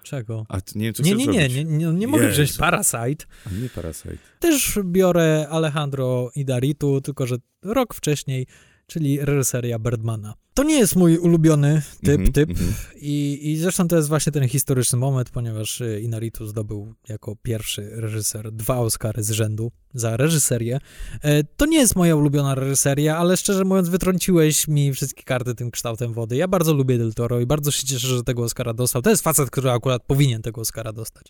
[0.03, 0.45] Czego?
[0.49, 2.35] A nie wiem, co Nie, nie, nie, nie, nie, nie mogę Jezu.
[2.35, 3.25] wziąć Parasite.
[3.45, 4.17] A nie Parasite.
[4.39, 8.47] Też biorę Alejandro Idaritu, tylko że rok wcześniej,
[8.87, 10.33] czyli reżyseria Birdmana.
[10.53, 12.49] To nie jest mój ulubiony typ, Mhm, typ.
[12.49, 12.73] mhm.
[12.95, 17.89] I, I zresztą to jest właśnie ten historyczny moment, ponieważ y, Inaritu zdobył jako pierwszy
[17.93, 20.79] reżyser dwa Oscary z rzędu za reżyserię.
[21.21, 25.71] E, To nie jest moja ulubiona reżyseria, ale szczerze mówiąc wytrąciłeś mi wszystkie karty tym
[25.71, 26.35] kształtem wody.
[26.35, 29.01] Ja bardzo lubię Del Toro i bardzo się cieszę, że tego Oscara dostał.
[29.01, 31.27] To jest facet, który akurat powinien tego Oscara dostać.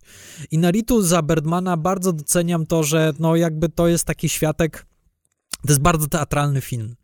[0.52, 4.86] Inaritu za Birdmana bardzo doceniam to, że no jakby to jest taki światek,
[5.62, 6.96] to jest bardzo teatralny film.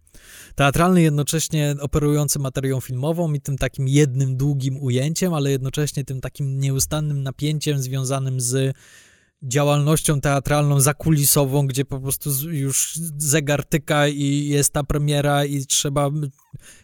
[0.55, 6.59] Teatralny jednocześnie operujący materią filmową i tym takim jednym długim ujęciem, ale jednocześnie tym takim
[6.59, 8.75] nieustannym napięciem związanym z
[9.43, 16.09] działalnością teatralną zakulisową, gdzie po prostu już zegar tyka i jest ta premiera i trzeba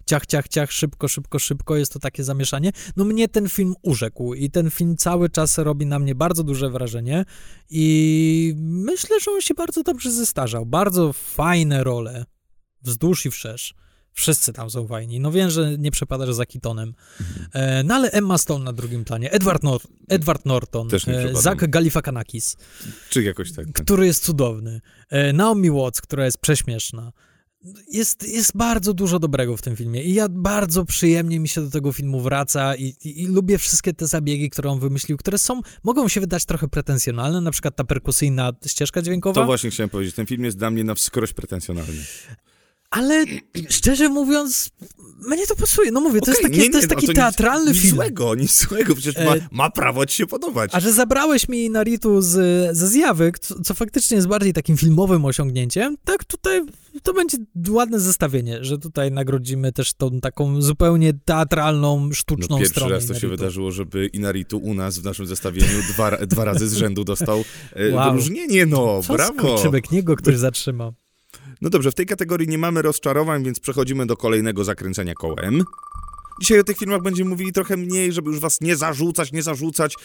[0.06, 2.72] ciach, ciach, ciach, szybko, szybko, szybko, jest to takie zamieszanie.
[2.96, 6.70] No mnie ten film urzekł i ten film cały czas robi na mnie bardzo duże
[6.70, 7.26] wrażenie
[7.70, 10.66] i myślę, że on się bardzo dobrze zestarzał.
[10.66, 12.26] Bardzo fajne role,
[12.82, 13.74] wzdłuż i wszerz.
[14.14, 15.20] Wszyscy tam są fajni.
[15.20, 16.94] No wiem, że nie przepadasz za Kitonem.
[17.54, 21.36] E, no ale Emma Stone na drugim planie, Edward, Nor- Edward Norton, Też nie e.
[21.36, 22.58] Zach Galifianakis,
[23.10, 23.66] Czy jakoś tak.
[23.74, 24.82] który jest cudowny.
[25.10, 27.12] E, Naomi Watts, która jest prześmieszna.
[27.92, 31.70] Jest, jest bardzo dużo dobrego w tym filmie i ja bardzo przyjemnie mi się do
[31.70, 35.62] tego filmu wraca i, i, i lubię wszystkie te zabiegi, które on wymyślił, które są,
[35.84, 40.16] mogą się wydać trochę pretensjonalne, na przykład ta perkusyjna ścieżka dźwiękowa, To właśnie chciałem powiedzieć.
[40.16, 42.04] Ten film jest dla mnie na wskroś pretensjonalny.
[42.90, 43.26] Ale
[43.70, 44.70] szczerze mówiąc,
[45.28, 45.92] mnie to pasuje.
[45.92, 47.96] No mówię, to jest Okej, taki, nie, to jest nie, taki no teatralny nic, film.
[47.96, 48.96] Nic złego, nic złego.
[48.96, 50.72] Przecież E, ma, ma prawo ci się podobać.
[50.74, 52.32] A że zabrałeś mi Naritu z,
[52.78, 56.62] ze zjawy, co, co faktycznie jest bardziej takim filmowym osiągnięciem, tak tutaj
[57.04, 57.38] to będzie
[57.70, 63.06] ładne zestawienie, że tutaj nagrodzimy też tą taką zupełnie teatralną, sztuczną No, pierwszy stronę raz
[63.06, 67.04] to się wydarzyło, żeby Inaritu u nas w naszym zestawieniu dwa, dwa razy z rzędu
[67.04, 68.12] dostał e, Wow.
[68.12, 68.66] wyróżnienie.
[68.66, 69.34] No, Co brawo.
[69.40, 70.92] skurczybek, niego ktoś zatrzyma.
[71.62, 75.64] No dobrze, w tej kategorii nie mamy rozczarowań, więc przechodzimy do kolejnego zakręcenia kołem.
[76.42, 79.96] Dzisiaj o tych filmach będziemy mówili trochę mniej, żeby już was nie zarzucać, nie zarzucać,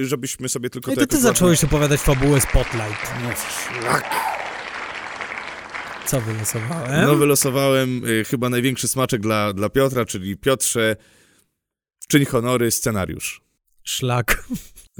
[0.00, 0.90] e, żebyśmy sobie tylko...
[0.90, 2.80] No i to ty jakoś zacząłeś opowiadać fabułę Spotlight.
[2.80, 4.10] ładnie- No szlak.
[6.06, 7.06] Co wylosowałem?
[7.06, 10.96] No wylosowałem y, chyba największy smaczek dla, dla Piotra, czyli Piotrze,
[12.08, 13.40] czyń honory, scenariusz.
[13.84, 14.44] Szlak.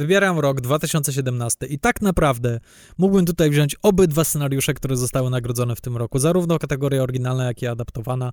[0.00, 2.60] Wybieram rok 2017 i tak naprawdę
[2.98, 7.62] mógłbym tutaj wziąć obydwa scenariusze, które zostały nagrodzone w tym roku, zarówno kategoria oryginalna, jak
[7.62, 8.32] i adaptowana,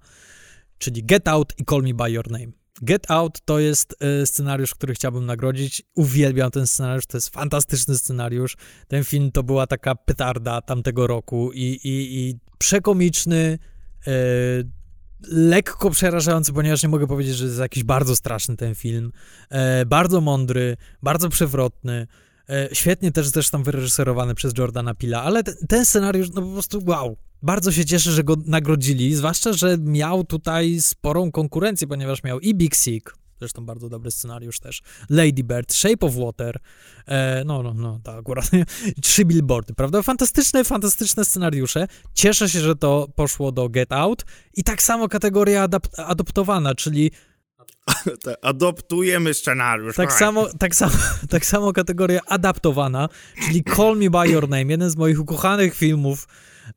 [0.77, 2.47] czyli Get Out i Call Me By Your Name.
[2.81, 5.83] Get Out to jest y, scenariusz, który chciałbym nagrodzić.
[5.95, 8.57] Uwielbiam ten scenariusz, to jest fantastyczny scenariusz.
[8.87, 13.59] Ten film to była taka petarda tamtego roku i, i, i przekomiczny,
[14.07, 14.76] y,
[15.27, 19.11] lekko przerażający, ponieważ nie mogę powiedzieć, że jest jakiś bardzo straszny ten film.
[19.49, 22.07] E, bardzo mądry, bardzo przewrotny.
[22.49, 26.83] E, świetnie też zresztą wyreżyserowany przez Jordana Pila, ale ten, ten scenariusz, no po prostu
[26.85, 27.17] wow.
[27.41, 32.55] Bardzo się cieszę, że go nagrodzili, zwłaszcza, że miał tutaj sporą konkurencję, ponieważ miał i
[32.55, 36.59] Big Sick, zresztą bardzo dobry scenariusz też, Lady Bird, Shape of Water,
[37.05, 38.49] e, no, no, no, tak akurat,
[39.03, 40.01] trzy billboardy, prawda?
[40.01, 41.87] Fantastyczne, fantastyczne scenariusze.
[42.13, 47.11] Cieszę się, że to poszło do Get Out i tak samo kategoria adap- adoptowana, czyli
[48.41, 49.95] Adoptujemy scenariusz.
[49.95, 50.93] tak samo, tak, samo,
[51.29, 53.09] tak samo kategoria adaptowana,
[53.45, 56.27] czyli Call Me By Your Name, jeden z moich ukochanych filmów.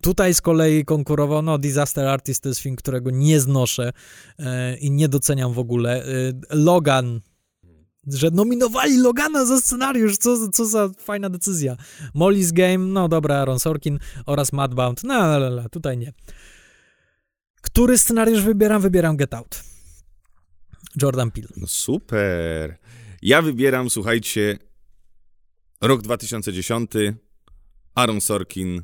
[0.02, 3.92] Tutaj z kolei konkurował, no Disaster Artist to jest film, którego nie znoszę
[4.38, 6.04] e, i nie doceniam w ogóle.
[6.04, 6.06] E,
[6.50, 7.20] Logan,
[8.06, 11.76] że nominowali Logana za scenariusz, co, co za fajna decyzja.
[12.14, 16.12] Molly's Game, no dobra, Aaron Sorkin oraz Madbound, no ale tutaj nie.
[17.62, 18.82] Który scenariusz wybieram?
[18.82, 19.62] Wybieram Get Out.
[21.02, 21.48] Jordan Peele.
[21.56, 22.78] No super.
[23.22, 24.58] Ja wybieram, słuchajcie,
[25.80, 26.90] rok 2010,
[27.94, 28.82] Aaron Sorkin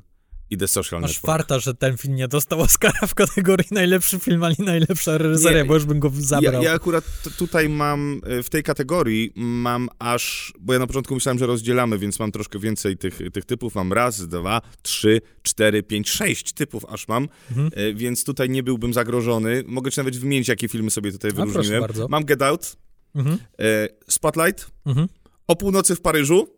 [0.51, 1.27] i The Social Network.
[1.27, 5.65] farta, że ten film nie dostał Oscara w kategorii najlepszy film, ani najlepsza reżyseria, Nie,
[5.69, 6.63] bo już bym go Ja, zabrał.
[6.63, 11.15] ja akurat t- tutaj mam, e, w tej kategorii mam aż, bo ja na początku
[11.15, 13.75] myślałem, że rozdzielamy, więc mam troszkę więcej tych, tych typów.
[13.75, 17.71] Mam raz, dwa, trzy, cztery, pięć, sześć typów aż mam, Mhm.
[17.75, 19.63] e, więc tutaj nie byłbym zagrożony.
[19.67, 21.81] Mogę ci nawet wymienić, jakie filmy sobie tutaj wyróżniłem.
[21.81, 22.09] bardzo.
[22.09, 22.77] Mam Get Out,
[23.15, 25.09] Mhm, e, Spotlight, mhm.
[25.49, 26.49] O północy w Paryżu,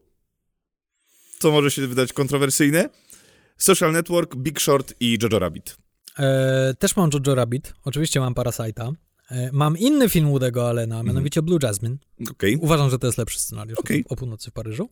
[1.38, 2.88] co może się wydać kontrowersyjne,
[3.58, 5.76] Social Network, Big Short i Jojo Rabbit.
[6.18, 8.92] E, też mam Jojo Rabbit, oczywiście mam Parasite'a.
[9.30, 11.06] E, mam inny film Woody'ego Allena, Mhm.
[11.06, 11.96] mianowicie Blue Jasmine.
[12.30, 12.56] Okej.
[12.56, 14.04] Uważam, że to jest lepszy scenariusz Okej.
[14.08, 14.88] o, o północy w Paryżu.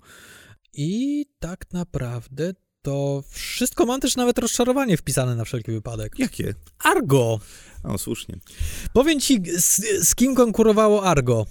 [0.72, 2.52] I tak naprawdę
[2.82, 3.86] to wszystko.
[3.86, 6.18] Mam też nawet rozczarowanie wpisane na wszelki wypadek.
[6.18, 6.54] Jakie?
[6.84, 7.40] Argo.
[7.84, 8.38] O, słusznie.
[8.92, 11.46] Powiem ci, z, z kim konkurowało Argo?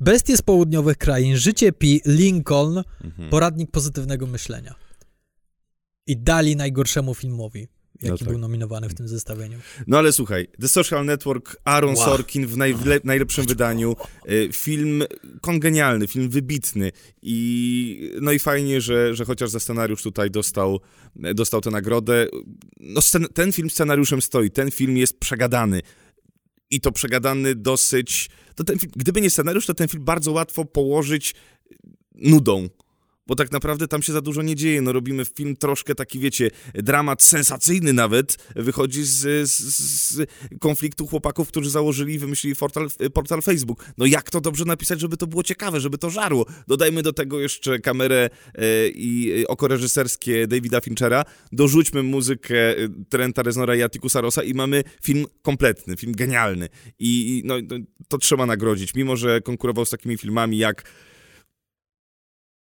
[0.00, 3.30] Bestie z południowych krain, Życie Pi, Lincoln, Mhm.
[3.30, 4.74] Poradnik pozytywnego myślenia.
[6.06, 7.60] I dali najgorszemu filmowi,
[7.94, 8.28] jaki No tak.
[8.28, 9.58] był nominowany w tym zestawieniu.
[9.86, 12.04] No ale słuchaj, The Social Network, Aaron Wow.
[12.04, 13.96] Sorkin w najle- najlepszym wydaniu,
[14.30, 15.02] y, film
[15.40, 20.80] kongenialny, film wybitny i no i fajnie, że, że chociaż za scenariusz tutaj dostał,
[21.34, 22.26] dostał tę nagrodę.
[22.80, 23.00] No
[23.34, 25.80] ten film scenariuszem stoi, ten film jest przegadany
[26.70, 30.64] i to przegadany dosyć, to ten film, gdyby nie scenariusz, to ten film bardzo łatwo
[30.64, 31.34] położyć
[32.14, 32.68] nudą.
[33.26, 34.82] Bo tak naprawdę tam się za dużo nie dzieje.
[34.82, 38.36] No robimy film troszkę taki, wiecie, dramat sensacyjny nawet.
[38.56, 39.60] Wychodzi z, z,
[40.10, 40.26] z
[40.60, 43.84] konfliktu chłopaków, którzy założyli i wymyślili portal, portal Facebook.
[43.98, 46.46] No jak to dobrze napisać, żeby to było ciekawe, żeby to żarło.
[46.68, 51.24] Dodajmy do tego jeszcze kamerę e, i oko reżyserskie Davida Finchera.
[51.52, 56.68] Dorzućmy muzykę e, Trenta Reznora i Atticusa Rossa i mamy film kompletny, film genialny.
[56.98, 57.54] I no,
[58.08, 58.94] to trzeba nagrodzić.
[58.94, 60.84] Mimo, że konkurował z takimi filmami jak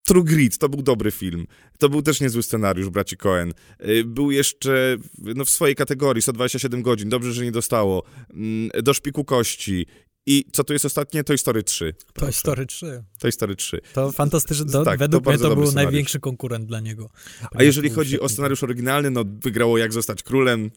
[0.05, 1.47] True Grit, to był dobry film.
[1.79, 3.53] To był też niezły scenariusz, braci Cohen.
[3.87, 8.03] Y, Był jeszcze no, w swojej kategorii 127 godzin, dobrze, że nie dostało.
[8.33, 9.85] Mm, Do szpiku kości.
[10.27, 11.23] I co tu jest ostatnie?
[11.23, 11.93] Toy Story 3.
[12.13, 13.03] Toy Story 3.
[13.19, 13.79] Toy Story 3.
[13.93, 14.65] To fantastyczne.
[14.71, 15.91] To, Tak, to według mnie bardzo to był scenariusz.
[15.91, 17.09] największy konkurent dla niego.
[17.55, 20.71] A jeżeli chodzi o scenariusz oryginalny, no wygrało Jak zostać królem,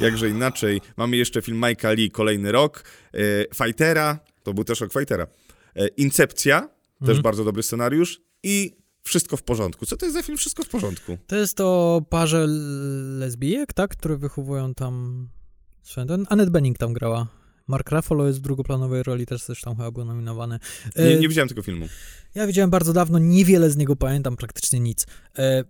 [0.00, 0.80] jakże inaczej.
[0.96, 3.18] Mamy jeszcze film Mike'a Lee, Kolejny rok, e,
[3.64, 5.26] Fightera, to był też rok Fightera,
[5.76, 6.60] e, Incepcja,
[7.00, 7.22] też Mhm.
[7.22, 9.86] bardzo dobry scenariusz i Wszystko w porządku.
[9.86, 11.18] Co to jest za film Wszystko w porządku?
[11.26, 12.46] To jest to parze
[13.18, 13.90] lesbijek, tak?
[13.90, 15.28] Które wychowują tam...
[15.94, 17.28] Ten Annette Bening tam grała.
[17.66, 20.58] Mark Ruffalo jest w drugoplanowej roli, też zresztą chyba był nominowany.
[20.96, 21.88] Nie, E, nie widziałem tego filmu.
[22.34, 25.06] Ja widziałem bardzo dawno, niewiele z niego pamiętam, praktycznie nic.
[25.38, 25.64] E,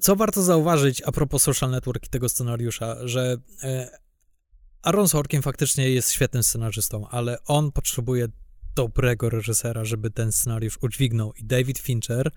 [0.00, 3.90] Co warto zauważyć a propos Social Network i tego scenariusza, że e,
[4.82, 8.28] Aaron Sorkin faktycznie jest świetnym scenarzystą, ale on potrzebuje
[8.78, 11.32] dobrego reżysera, żeby ten scenariusz udźwignął.
[11.32, 12.30] I David Fincher,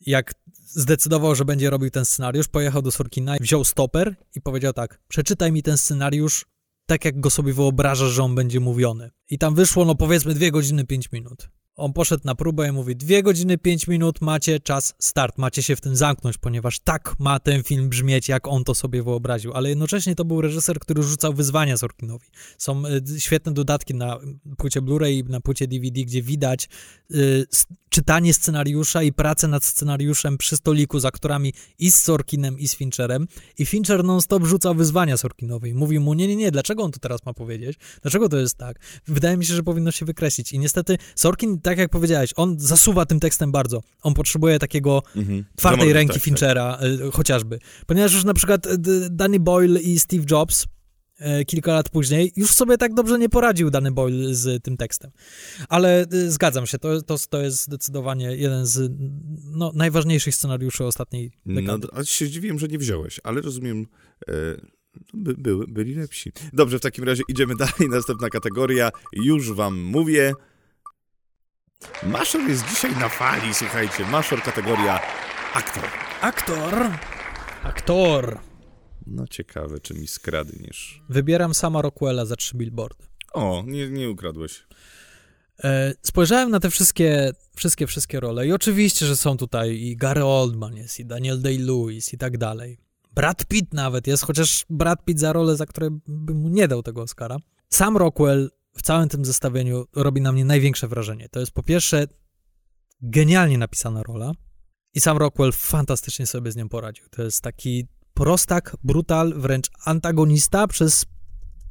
[0.00, 0.34] jak
[0.66, 5.52] zdecydował, że będzie robił ten scenariusz, pojechał do Sorkina, wziął stoper i powiedział tak, przeczytaj
[5.52, 6.46] mi ten scenariusz
[6.86, 9.10] tak, jak go sobie wyobrażasz, że on będzie mówiony.
[9.30, 11.48] I tam wyszło, no powiedzmy, dwie godziny, pięć minut.
[11.80, 15.76] On poszedł na próbę i mówi, dwie godziny, pięć minut, macie czas start, macie się
[15.76, 19.52] w tym zamknąć, ponieważ tak ma ten film brzmieć, jak on to sobie wyobraził.
[19.52, 22.26] Ale jednocześnie to był reżyser, który rzucał wyzwania Sorkinowi.
[22.58, 24.18] Są y, świetne dodatki na
[24.56, 26.68] płycie Blu-ray i na płycie DVD, gdzie widać
[27.10, 27.46] y,
[27.90, 32.76] czytanie scenariusza i pracę nad scenariuszem przy stoliku za którami i z Sorkinem, i z
[32.76, 33.26] Fincherem.
[33.58, 35.74] I Fincher non-stop rzucał wyzwania Sorkinowi.
[35.74, 37.78] Mówił mu, nie, nie, nie, dlaczego on to teraz ma powiedzieć?
[38.02, 38.78] Dlaczego to jest tak?
[39.06, 40.52] Wydaje mi się, że powinno się wykreślić.
[40.52, 43.82] I niestety Sorkin, tak jak powiedziałeś, on zasuwa tym tekstem bardzo.
[44.02, 45.44] On potrzebuje takiego mhm.
[45.56, 46.24] twardej ręki tak, tak.
[46.24, 47.12] Finchera tak.
[47.12, 47.58] chociażby.
[47.86, 48.78] Ponieważ już na przykład y,
[49.10, 50.66] Danny Boyle i Steve Jobs
[51.20, 55.10] E, kilka lat później, już sobie tak dobrze nie poradził dany Boyle z tym tekstem.
[55.68, 58.92] Ale e, zgadzam się, to, to, to jest zdecydowanie jeden z
[59.44, 61.86] no, najważniejszych scenariuszy ostatniej dekady.
[61.92, 63.86] No, a się zdziwiłem, że nie wziąłeś, ale rozumiem,
[64.28, 64.32] e,
[65.14, 66.32] by, by, byli lepsi.
[66.52, 67.90] Dobrze, w takim razie idziemy dalej.
[67.90, 70.32] Następna kategoria, już wam mówię.
[72.02, 74.06] Maszor jest dzisiaj na fali, słuchajcie.
[74.06, 75.00] Maszor kategoria
[75.54, 75.84] aktor.
[76.20, 76.90] Aktor.
[77.62, 78.38] Aktor.
[79.06, 81.02] No ciekawe, czy mi skradniesz.
[81.08, 83.04] Wybieram sama Rockwella za trzy billboardy.
[83.32, 84.66] O, nie, nie ukradłeś.
[85.64, 90.24] E, spojrzałem na te wszystkie, wszystkie, wszystkie role i oczywiście, że są tutaj i Gary
[90.24, 92.78] Oldman jest, i Daniel Day-Lewis i tak dalej.
[93.14, 96.82] Brad Pitt nawet jest, chociaż Brad Pitt za rolę, za które bym mu nie dał
[96.82, 97.36] tego Oscara.
[97.68, 101.28] Sam Rockwell w całym tym zestawieniu robi na mnie największe wrażenie.
[101.28, 102.06] To jest po pierwsze
[103.02, 104.32] genialnie napisana rola
[104.94, 107.04] i sam Rockwell fantastycznie sobie z nią poradził.
[107.10, 111.06] To jest taki prostak, brutal, wręcz antagonista przez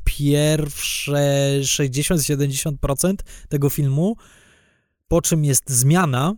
[0.04, 3.14] pierwsze 60-70%
[3.50, 4.16] tego filmu,
[5.08, 6.36] po czym jest zmiana.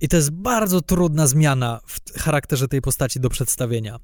[0.00, 3.98] I to jest bardzo trudna zmiana w charakterze tej postaci do przedstawienia.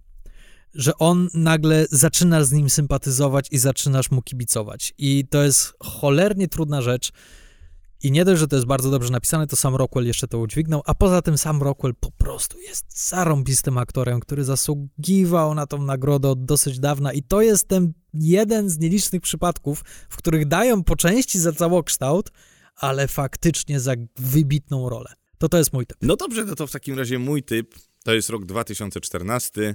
[0.77, 4.95] Że on nagle zaczyna z nim sympatyzować i zaczynasz mu kibicować.
[4.99, 7.13] I to jest cholernie trudna rzecz.
[8.03, 10.83] I nie dość, że to jest bardzo dobrze napisane, to sam Rockwell jeszcze to udźwignął,
[10.87, 16.29] a poza tym sam Rockwell po prostu jest zarąbistym aktorem, który zasługiwał na tą nagrodę
[16.29, 20.97] od dosyć dawna i to jest ten jeden z nielicznych przypadków, w których dają po
[20.97, 22.31] części za całokształt,
[22.77, 25.13] ale faktycznie za wybitną rolę.
[25.39, 25.99] To to jest mój typ.
[26.03, 29.75] No dobrze, no to w takim razie mój typ to jest rok 2014.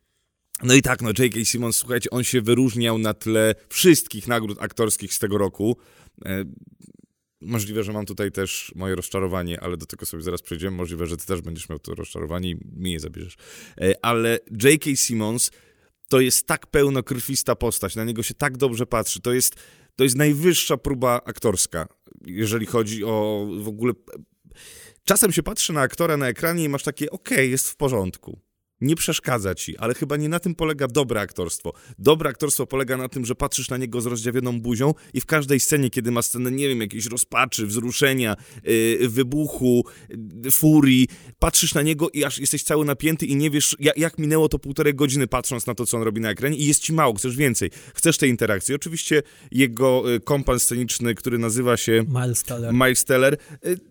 [0.63, 1.45] No i tak, no J.K.
[1.45, 5.77] Simmons, słuchajcie, on się wyróżniał na tle wszystkich nagród aktorskich z tego roku.
[7.41, 10.77] Możliwe, że mam tutaj też moje rozczarowanie, ale do tego sobie zaraz przejdziemy.
[10.77, 13.35] Możliwe, że ty też będziesz miał to rozczarowanie i mi je zabierzesz.
[13.81, 14.95] E, ale J.K.
[14.95, 15.51] Simmons
[16.09, 19.21] to jest tak pełnokrwista postać, na niego się tak dobrze patrzy.
[19.21, 19.55] To jest,
[19.95, 21.87] to jest najwyższa próba aktorska,
[22.25, 23.93] jeżeli chodzi o w ogóle...
[25.03, 28.39] Czasem się patrzy na aktora na ekranie i masz takie, okej, okay, jest w porządku
[28.81, 31.73] nie przeszkadza ci, ale chyba nie na tym polega dobre aktorstwo.
[31.99, 35.59] Dobre aktorstwo polega na tym, że patrzysz na niego z rozdziawioną buzią i w każdej
[35.59, 39.85] scenie, kiedy ma scenę, nie wiem, jakiejś rozpaczy, wzruszenia, yy, wybuchu,
[40.43, 41.07] yy, furii,
[41.39, 44.59] patrzysz na niego i aż jesteś cały napięty i nie wiesz, jak, jak minęło to
[44.59, 47.35] półtorej godziny patrząc na to, co on robi na ekranie i jest ci mało, chcesz
[47.35, 48.75] więcej, chcesz tej interakcji.
[48.75, 53.90] Oczywiście jego yy, kompan sceniczny, który nazywa się Miles Teller, Miles Teller yy,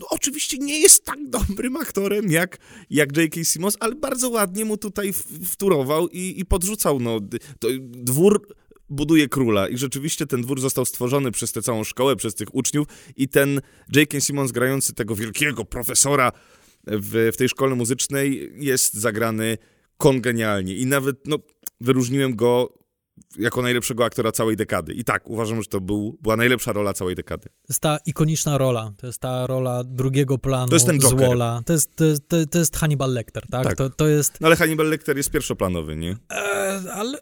[0.00, 2.58] no, oczywiście nie jest tak dobrym aktorem jak,
[2.90, 3.44] jak J.K.
[3.44, 5.12] Simmons, ale bardzo ładnie mu tutaj
[5.44, 7.00] wturował i, i podrzucał.
[7.00, 7.20] No,
[7.58, 8.48] to, dwór
[8.88, 12.86] buduje króla i rzeczywiście ten dwór został stworzony przez tę całą szkołę, przez tych uczniów
[13.16, 13.60] i ten
[13.94, 14.20] J.K.
[14.20, 16.32] Simmons grający tego wielkiego profesora
[16.86, 19.58] w, w tej szkole muzycznej jest zagrany
[19.96, 21.38] kongenialnie i nawet no,
[21.80, 22.85] wyróżniłem go
[23.38, 24.92] jako najlepszego aktora całej dekady.
[24.92, 27.44] I tak, uważam, że to był, była najlepsza rola całej dekady.
[27.44, 31.62] To jest ta ikoniczna rola, to jest ta rola drugiego planu to jest ten Walla.
[31.66, 33.64] To jest, to, jest, to jest Hannibal Lecter, tak?
[33.64, 33.76] tak.
[33.76, 34.40] To, to jest...
[34.40, 36.16] No ale Hannibal Lecter jest pierwszoplanowy, nie?
[36.32, 37.18] E, ale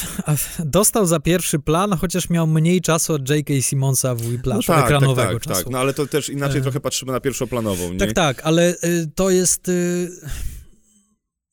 [0.64, 3.54] dostał za pierwszy plan, chociaż miał mniej czasu od J.K.
[3.60, 5.64] Simonsa w Whiplashu, no tak, tak, ekranowego tak, tak, czasu.
[5.64, 6.62] Tak, no ale to też inaczej e...
[6.62, 7.98] trochę patrzymy na pierwszoplanową, nie?
[7.98, 9.68] Tak, tak, ale y, to jest...
[9.68, 10.10] Y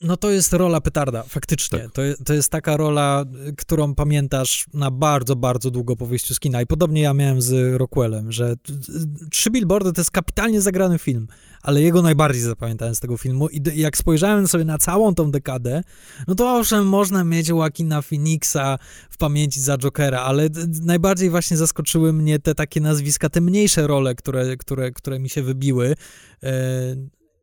[0.01, 1.79] No to jest rola petarda, faktycznie.
[1.79, 1.91] Tak.
[1.91, 6.39] To, to jest taka rola, y, którą pamiętasz na bardzo, bardzo długo po wyjściu z
[6.39, 6.61] kina.
[6.61, 10.99] I podobnie ja miałem z Rockwellem, że y, y, Trzy Billboardy to jest kapitalnie zagrany
[10.99, 11.27] film,
[11.61, 15.81] ale jego najbardziej zapamiętałem z tego filmu i jak spojrzałem sobie na całą tą dekadę,
[16.27, 18.77] no to owszem, można mieć Joaquina Phoenixa
[19.09, 20.49] w pamięci za Jokera, ale
[20.81, 25.43] najbardziej właśnie zaskoczyły mnie te takie nazwiska, te mniejsze role, które, które, które mi się
[25.43, 25.95] wybiły.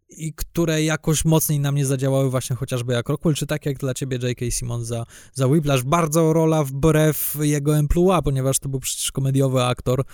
[0.09, 3.95] I które jakoś mocniej na mnie zadziałały właśnie chociażby jak Rockwell, czy tak jak dla
[3.95, 4.51] ciebie J.K.
[4.51, 5.83] Simmons za, za Whiplash.
[5.83, 10.05] Bardzo rola wbrew jego emploi, ponieważ to był przecież komediowy aktor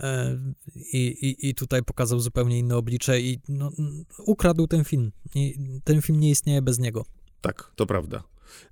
[0.00, 0.38] e,
[0.92, 3.70] i, i, i tutaj pokazał zupełnie inne oblicze i no,
[4.18, 5.12] ukradł ten film.
[5.34, 5.54] I
[5.84, 7.04] ten film nie istnieje bez niego.
[7.40, 8.22] Tak, to prawda.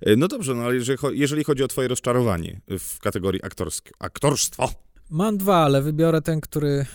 [0.01, 0.75] E, No dobrze, no ale
[1.13, 4.69] jeżeli chodzi o twoje rozczarowanie w kategorii aktorsk- aktorstwo,
[5.09, 6.85] Mam dwa, ale wybiorę ten, który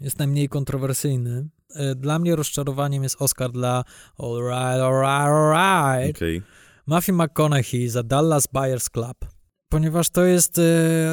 [0.00, 1.48] jest najmniej kontrowersyjny.
[1.74, 3.84] E, Dla mnie rozczarowaniem jest Oscar dla
[4.18, 5.52] All Right, All Right, All
[6.02, 6.16] Right.
[6.16, 6.42] okej.
[6.86, 9.16] Matthew McConaughey za Dallas Buyers Club,
[9.68, 10.62] ponieważ to jest e,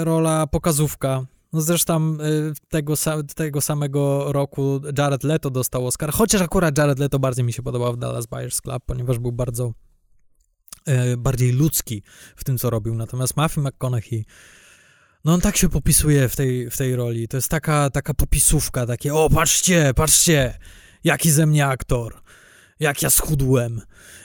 [0.03, 1.25] rola pokazówka.
[1.53, 2.17] No zresztą e,
[2.69, 2.93] tego,
[3.35, 7.93] tego samego roku Jared Leto dostał Oscar, chociaż akurat Jared Leto bardziej mi się podobał
[7.93, 9.73] w Dallas Buyers Club, ponieważ był bardzo
[11.17, 12.03] bardziej ludzki
[12.35, 12.95] w tym, co robił.
[12.95, 14.25] Natomiast Matthew McConaughey,
[15.25, 17.27] no on tak się popisuje w tej, w tej roli.
[17.27, 20.59] To jest taka, taka popisówka, takie o, patrzcie, patrzcie,
[21.03, 22.21] jaki ze mnie aktor,
[22.79, 23.81] jak ja schudłem,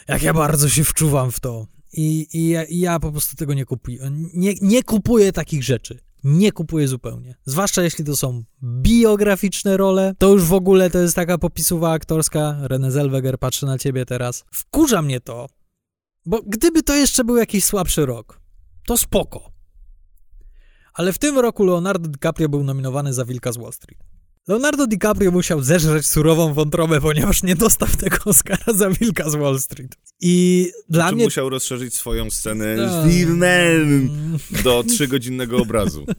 [0.09, 1.67] jak ja bardzo się wczuwam w to.
[1.93, 4.11] I, i, ja, i ja po prostu tego nie kupuję.
[4.35, 5.99] Nie, nie kupuję takich rzeczy.
[6.25, 7.35] Nie kupuję zupełnie.
[7.45, 10.15] Zwłaszcza jeśli to są biograficzne role.
[10.19, 12.57] To już w ogóle to jest taka popisuwa aktorska.
[12.63, 14.45] René Zellweger patrzy na ciebie teraz.
[14.53, 15.47] Wkurza mnie to.
[16.27, 18.41] Bo gdyby to jeszcze był jakiś słabszy rok,
[18.87, 19.50] to spoko.
[20.95, 23.99] Ale w tym roku Leonardo DiCaprio był nominowany za Wilka z Wall Street.
[24.49, 29.59] Leonardo DiCaprio musiał zeżreć surową wątrobę, ponieważ nie dostał tego Oscara za Wilka z Wall
[29.61, 29.97] Street.
[30.20, 31.24] I dla Czy mnie...
[31.24, 33.03] musiał rozszerzyć swoją scenę No.
[33.03, 34.11] z filmem
[34.64, 36.07] do trzygodzinnego obrazu.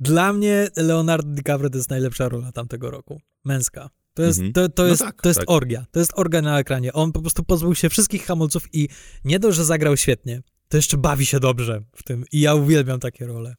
[0.00, 3.20] Dla mnie Leonardo DiCaprio to jest najlepsza rola tamtego roku.
[3.44, 3.90] Męska.
[4.14, 4.52] To jest, Mhm.
[4.52, 5.50] to, to No jest, tak, to jest tak.
[5.50, 5.86] orgia.
[5.90, 6.92] To jest orgia na ekranie.
[6.92, 8.88] On po prostu pozbył się wszystkich hamulców i
[9.24, 12.24] nie dość, że zagrał świetnie, to jeszcze bawi się dobrze w tym.
[12.32, 13.54] I ja uwielbiam takie role.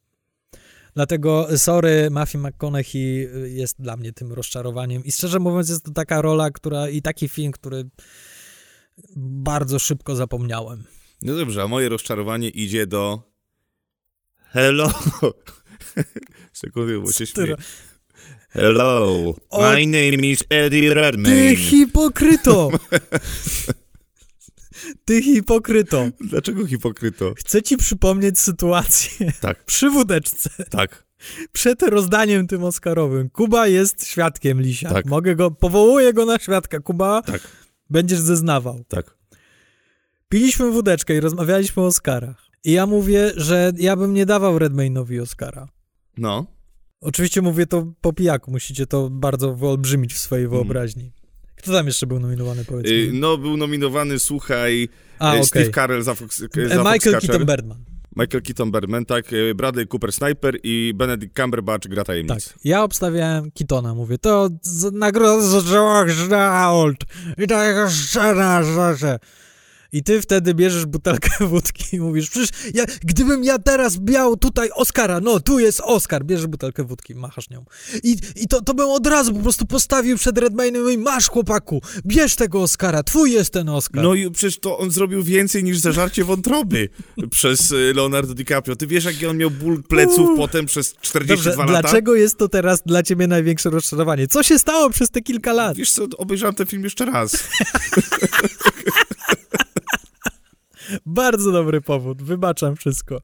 [0.93, 5.05] Dlatego, sorry, Matthew McConaughey y, jest dla mnie tym rozczarowaniem.
[5.05, 7.89] I szczerze mówiąc, jest to taka rola, która i taki film, który
[9.16, 10.84] bardzo szybko zapomniałem.
[11.22, 13.22] No dobrze, a moje rozczarowanie idzie do...
[14.38, 14.91] Hello!
[16.53, 17.55] Sekundę, bo się śmieję.
[18.49, 21.55] Hello, my name is Eddie Ty Redmayne.
[21.55, 22.70] hipokryto!
[25.05, 26.05] Ty hipokryto!
[26.21, 27.34] Dlaczego hipokryto?
[27.38, 31.05] Chcę ci przypomnieć sytuację Tak, przy wódeczce, tak,
[31.51, 33.30] przed rozdaniem tym Oscarowym.
[33.30, 34.89] Kuba jest świadkiem, Lisia.
[34.89, 35.05] Tak.
[35.05, 36.80] Mogę go, powołuję go na świadka.
[36.80, 37.41] Kuba, tak,
[37.89, 38.84] będziesz zeznawał.
[38.88, 39.17] tak.
[40.30, 42.45] Piliśmy wódeczkę i rozmawialiśmy o Oscarach.
[42.63, 45.67] I ja mówię, że ja bym nie dawał Redmayne'owi Oscara.
[46.17, 46.45] No,
[47.01, 50.63] Oczywiście mówię to po pijaku, musicie to bardzo wyolbrzymić w swojej Mhm.
[50.63, 51.11] wyobraźni.
[51.60, 52.91] Kto tam jeszcze był nominowany, powiedz mi?
[52.93, 54.89] y, no był nominowany, słuchaj,
[55.20, 55.45] A, y, okej.
[55.45, 57.22] Steve Carell za, Fox, E, za Michael Foxcatcher.
[57.30, 57.78] Keaton Birdman.
[58.16, 62.07] Michael Keaton Berman, tak, y, Bradley Cooper Sniper i Benedict Cumberbatch gra Tak.
[62.07, 62.53] tajemnic.
[62.64, 66.97] Ja obstawiałem Keatona, mówię, to z- nagroda za Kształt
[67.38, 68.64] i taka scena,
[68.95, 69.20] że...
[69.93, 74.69] I ty wtedy bierzesz butelkę wódki i mówisz, przecież ja, gdybym ja teraz miał tutaj
[74.75, 77.65] Oscara, no tu jest Oscar, bierzesz butelkę wódki, machasz nią.
[78.03, 81.81] I, i to, to bym od razu po prostu postawił przed Redmaynem i masz chłopaku,
[82.05, 84.03] bierz tego Oscara, twój jest ten Oscar.
[84.03, 86.89] No i przecież to on zrobił więcej niż zażarcie wątroby
[87.31, 88.75] przez y, Leonardo DiCaprio.
[88.75, 90.37] Ty wiesz, jaki on miał ból pleców Uuu.
[90.37, 91.81] potem przez 42 Dobrze, lata?
[91.81, 94.27] dlaczego jest to teraz dla ciebie największe rozczarowanie?
[94.27, 95.77] Co się stało przez te kilka lat?
[95.77, 97.31] Wiesz co, obejrzałem ten film jeszcze raz.
[101.05, 103.21] Bardzo dobry powód, wybaczam wszystko.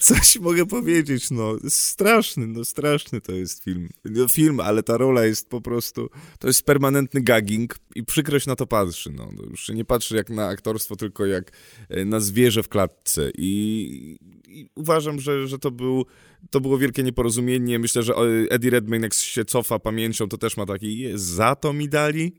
[0.00, 1.52] Coś mogę powiedzieć, no.
[1.68, 3.88] Straszny, no straszny to jest film.
[4.04, 6.08] No, film, ale ta rola jest po prostu...
[6.38, 9.28] To jest permanentny gagging i przykrość na to patrzy, no.
[9.50, 11.52] Już nie patrzy jak na aktorstwo, tylko jak
[11.88, 13.30] e, na zwierzę w klatce.
[13.38, 14.18] I,
[14.48, 16.06] i uważam, że, że to, był,
[16.50, 17.78] to było wielkie nieporozumienie.
[17.78, 18.14] Myślę, że
[18.50, 20.98] Eddie Redmayne jak się cofa pamięcią, to też ma taki...
[20.98, 22.32] "Je, Za to mi dali?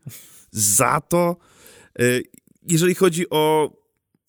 [0.52, 1.36] Za to?
[2.00, 2.04] E,
[2.70, 3.72] Jeżeli chodzi o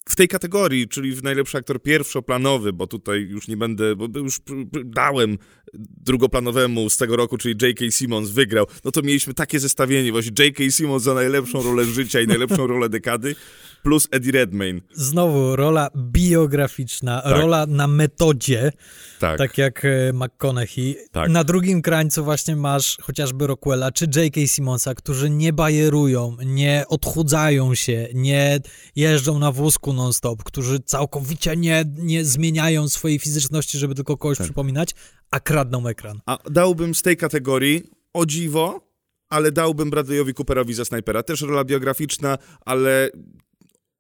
[0.09, 4.41] w tej kategorii, czyli w najlepszy aktor pierwszoplanowy, bo tutaj już nie będę, bo już
[4.85, 5.39] dałem
[5.75, 7.91] drugoplanowemu z tego roku, czyli J.K.
[7.91, 10.71] Simmons wygrał, no to mieliśmy takie zestawienie, właśnie J.K.
[10.71, 13.35] Simmons za najlepszą rolę życia i najlepszą rolę dekady,
[13.83, 14.81] plus Eddie Redmayne.
[14.93, 17.37] Znowu rola biograficzna, tak.
[17.37, 18.73] rola na metodzie,
[19.19, 20.97] tak, tak jak e, McConaughey.
[21.13, 21.31] Tak.
[21.31, 24.41] Na drugim krańcu właśnie masz chociażby Rockwella czy J.K.
[24.47, 28.61] Simmonsa, którzy nie bajerują, nie odchudzają się, nie
[28.97, 34.45] jeżdżą na wózku non-stop, którzy całkowicie nie, nie zmieniają swojej fizyczności, żeby tylko kogoś tak.
[34.45, 34.95] przypominać,
[35.31, 36.21] a kradną ekran.
[36.27, 37.83] A dałbym z tej kategorii,
[38.13, 38.89] o dziwo,
[39.29, 41.23] ale dałbym Bradley'owi Cooperowi za snajpera.
[41.23, 43.11] Też rola biograficzna, ale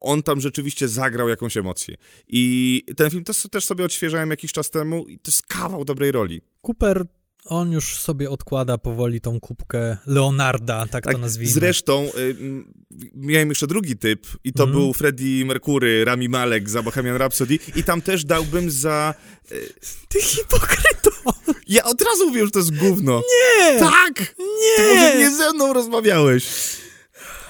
[0.00, 1.94] on tam rzeczywiście zagrał jakąś emocję.
[2.28, 6.12] I ten film też, też sobie odświeżałem jakiś czas temu i to jest kawał dobrej
[6.12, 6.40] roli.
[6.62, 7.04] Cooper
[7.48, 11.52] on już sobie odkłada powoli tą kubkę Leonarda, tak, tak to nazwijmy.
[11.52, 12.36] Zresztą y,
[13.14, 14.74] miałem jeszcze drugi typ i to mm.
[14.74, 19.14] był Freddie Mercury, Rami Malek za Bohemian Rhapsody i tam też dałbym za...
[19.52, 19.74] Y,
[20.08, 21.10] Ty hipokryto!
[21.68, 23.22] Ja od razu mówię, że to jest gówno.
[23.60, 23.78] Nie!
[23.78, 24.34] Tak!
[24.38, 24.76] Nie!
[24.76, 26.44] Ty może nie ze mną rozmawiałeś.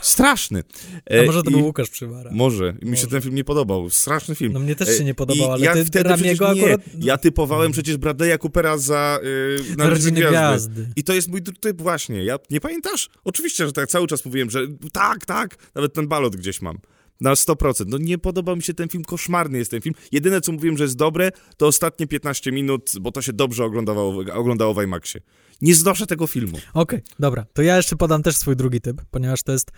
[0.08, 0.62] Straszny.
[1.10, 2.30] A może to I, był Łukasz Przywara.
[2.32, 2.74] Może.
[2.82, 3.90] Mi się ten film nie podobał.
[3.90, 4.52] Straszny film.
[4.52, 6.60] No mnie też się nie podobał, ale ja ty wtedy Ramiego nie.
[6.60, 6.80] akurat...
[6.98, 10.30] Ja typowałem przecież Bradley'a Coopera za yy, Narodziny Gwiazdy.
[10.30, 10.88] Gwiazdy.
[10.96, 12.24] I to jest mój typ właśnie.
[12.24, 13.08] Ja, nie pamiętasz?
[13.24, 14.60] Oczywiście, że tak cały czas mówiłem, że
[14.92, 15.56] tak, tak.
[15.74, 16.78] Nawet ten balot gdzieś mam.
[17.20, 17.84] Na 100%.
[17.86, 19.94] No nie podobał mi się ten film, koszmarny jest ten film.
[20.12, 24.24] Jedyne, co mówiłem, że jest dobre, to ostatnie 15 minut, bo to się dobrze oglądało,
[24.34, 25.20] oglądało w IMAXie.
[25.62, 26.56] Nie znoszę tego filmu.
[26.56, 27.46] Okej, okay, dobra.
[27.52, 29.70] To ja jeszcze podam też swój drugi typ, ponieważ to jest...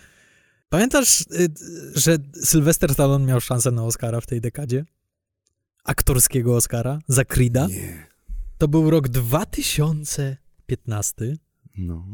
[0.70, 1.24] Pamiętasz, y,
[1.94, 4.84] że Sylvester Stallone miał szansę na Oscara w tej dekadzie?
[5.84, 7.68] Aktorskiego Oscara za Creed'a?
[7.68, 8.06] Nie.
[8.58, 11.36] To był rok 2015.
[11.78, 12.06] No.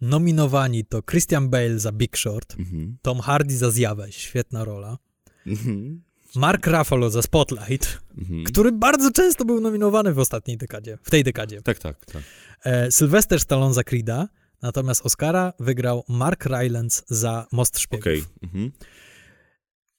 [0.00, 2.96] Nominowani to Christian Bale za Big Short, mhm.
[3.02, 4.98] Tom Hardy za Zjawę, świetna rola.
[5.46, 6.02] Mhm.
[6.36, 8.44] Mark Ruffalo za Spotlight, mhm.
[8.44, 11.62] który bardzo często był nominowany w ostatniej dekadzie, w tej dekadzie.
[11.62, 12.22] Tak, tak, tak.
[12.64, 14.26] E, Sylvester Stallone za Creed'a,
[14.62, 18.02] natomiast Oscara wygrał Mark Rylance za Most Szpiegów.
[18.02, 18.22] Okay.
[18.42, 18.72] Mhm.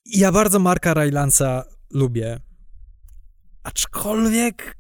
[0.06, 2.40] Ja bardzo Marka Rylance'a lubię,
[3.64, 4.78] aczkolwiek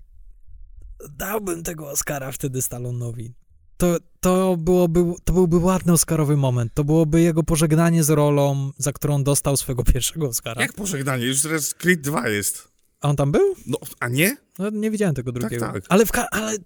[1.10, 3.30] dałbym tego Oscara wtedy Stallone'owi
[3.78, 6.74] to, to, byłoby, to byłby ładny Oscarowy moment.
[6.74, 10.62] To byłoby jego pożegnanie z rolą, za którą dostał swojego pierwszego Oscara.
[10.62, 11.26] Jak pożegnanie?
[11.26, 12.68] Już teraz Creed 2 jest.
[13.02, 13.56] A on tam był?
[13.68, 14.38] No, a nie?
[14.60, 15.66] No, nie widziałem tego drugiego.
[15.66, 15.84] Tak, tak.
[15.90, 16.58] Ale, w ale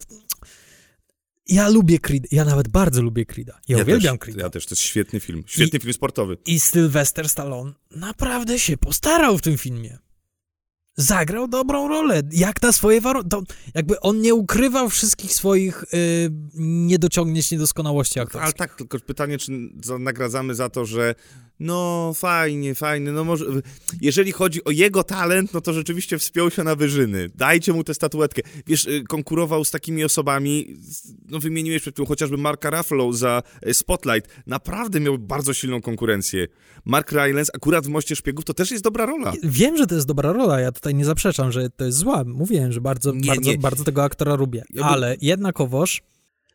[1.49, 3.59] ja lubię Creed, ja nawet bardzo lubię Creeda.
[3.67, 4.43] Ja, ja uwielbiam też, Creeda.
[4.43, 6.37] Ja też, to jest świetny film, świetny I, film sportowy.
[6.45, 9.97] I Sylvester Stallone naprawdę się postarał w tym filmie
[10.99, 13.29] zagrał dobrą rolę, jak na swoje warunki.
[13.73, 18.43] Jakby on nie ukrywał wszystkich swoich y, niedociągnięć, niedoskonałości aktorskich.
[18.43, 19.51] Ale tak, tylko pytanie, czy
[19.99, 21.15] nagradzamy za to, że
[21.59, 23.45] no fajnie, fajnie, no może...
[24.01, 27.29] Jeżeli chodzi o jego talent, no to rzeczywiście wspiął się na wyżyny.
[27.35, 28.41] Dajcie mu tę statuetkę.
[28.67, 30.77] Wiesz, y, konkurował z takimi osobami,
[31.29, 34.29] no wymieniłeś przed tym chociażby Marka Ruffalo za y, Spotlight.
[34.47, 36.47] Naprawdę miał bardzo silną konkurencję.
[36.85, 39.33] Mark Rylance akurat w Moście Szpiegów to też jest dobra rola.
[39.43, 42.23] Wiem, że to jest dobra rola, ja tutaj nie zaprzeczam, że to jest zła.
[42.25, 43.57] Mówiłem, że bardzo, nie, bardzo, nie.
[43.57, 44.63] bardzo tego aktora lubię.
[44.81, 46.01] Ale jednakowoż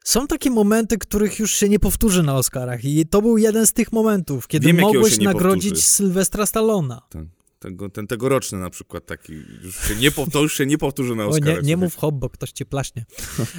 [0.04, 3.72] są takie momenty, których już się nie powtórzy na Oscarach i to był jeden z
[3.72, 5.86] tych momentów, kiedy Wiem, mogłeś nagrodzić powtórzy.
[5.86, 7.02] Sylwestra Stallona.
[7.10, 7.28] Ten,
[7.58, 9.32] tego, ten tegoroczny na przykład taki,
[9.62, 11.58] już się nie, to już się nie powtórzy na Oscarach.
[11.58, 13.04] O, nie, nie mów hop, bo ktoś cię plaśnie.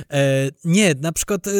[0.09, 1.51] E, nie, na przykład e,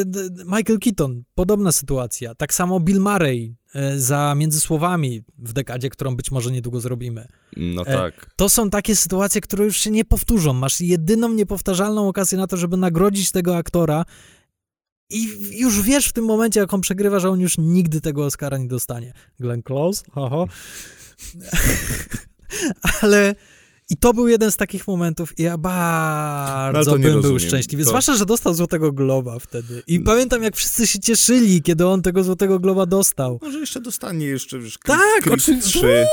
[0.44, 2.34] Michael Keaton, podobna sytuacja.
[2.34, 7.28] Tak samo Bill Murray e, za Między Słowami w dekadzie, którą być może niedługo zrobimy.
[7.56, 8.30] No e, tak.
[8.36, 10.52] To są takie sytuacje, które już się nie powtórzą.
[10.52, 14.04] Masz jedyną niepowtarzalną okazję na to, żeby nagrodzić tego aktora
[15.10, 15.28] i
[15.58, 18.68] już wiesz w tym momencie, jak on przegrywa, że on już nigdy tego Oscara nie
[18.68, 19.12] dostanie.
[19.40, 20.04] Glenn Close?
[20.14, 20.44] Haha.
[23.02, 23.34] Ale...
[23.90, 27.22] I to był jeden z takich momentów i ja bardzo no, bym rozumiem.
[27.22, 27.84] był szczęśliwy.
[27.84, 27.88] To...
[27.88, 29.82] Zwłaszcza, że dostał Złotego Globa wtedy.
[29.86, 30.06] I hmm.
[30.06, 33.38] pamiętam, jak wszyscy się cieszyli, kiedy on tego Złotego Globa dostał.
[33.42, 36.06] Może jeszcze dostanie, jeszcze już Tak, oczywiście.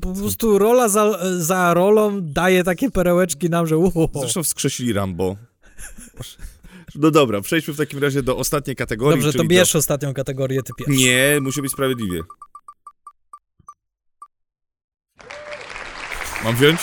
[0.00, 4.08] Po prostu rola za, za rolą daje takie perełeczki nam, że uho.
[4.14, 5.36] Zresztą wskrzesili Rambo.
[6.94, 9.22] No dobra, przejdźmy w takim razie do ostatniej kategorii.
[9.22, 9.78] Dobrze, to bierz do...
[9.78, 10.94] ostatnią kategorię, ty pierwszy.
[10.94, 12.20] Nie, musi być sprawiedliwie.
[16.44, 16.80] Mam wziąć?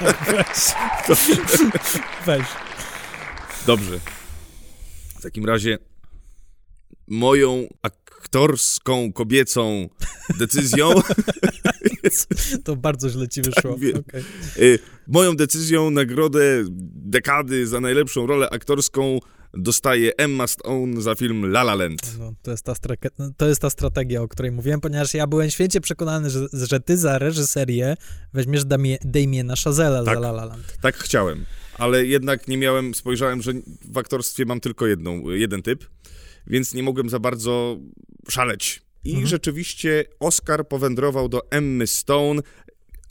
[0.00, 0.74] Tak, weź.
[2.26, 2.46] weź.
[3.66, 4.00] Dobrze.
[5.18, 5.78] W takim razie
[7.06, 9.88] moją aktorską, kobiecą
[10.38, 10.90] decyzją
[12.64, 13.72] To bardzo źle ci wyszło.
[13.72, 13.96] Tak, wiem.
[14.08, 14.22] Okej.
[14.58, 19.18] Y, Moją decyzją nagrodę dekady za najlepszą rolę aktorską
[19.54, 22.18] dostaje Emma Stone za film La La Land.
[22.18, 22.74] No, to, jest ta
[23.18, 26.80] no, to jest ta strategia, o której mówiłem, ponieważ ja byłem święcie przekonany, że, że
[26.80, 27.94] ty za reżyserię
[28.34, 30.14] weźmiesz Damie, Damiena Chazela Tak.
[30.14, 30.76] za La La Land.
[30.80, 31.44] Tak chciałem,
[31.78, 33.52] ale jednak nie miałem, spojrzałem, że
[33.92, 35.84] w aktorstwie mam tylko jedną, jeden typ,
[36.46, 37.78] więc nie mogłem za bardzo
[38.28, 38.82] szaleć.
[39.04, 39.26] I Mhm.
[39.26, 42.42] rzeczywiście Oscar powędrował do Emmy Stone,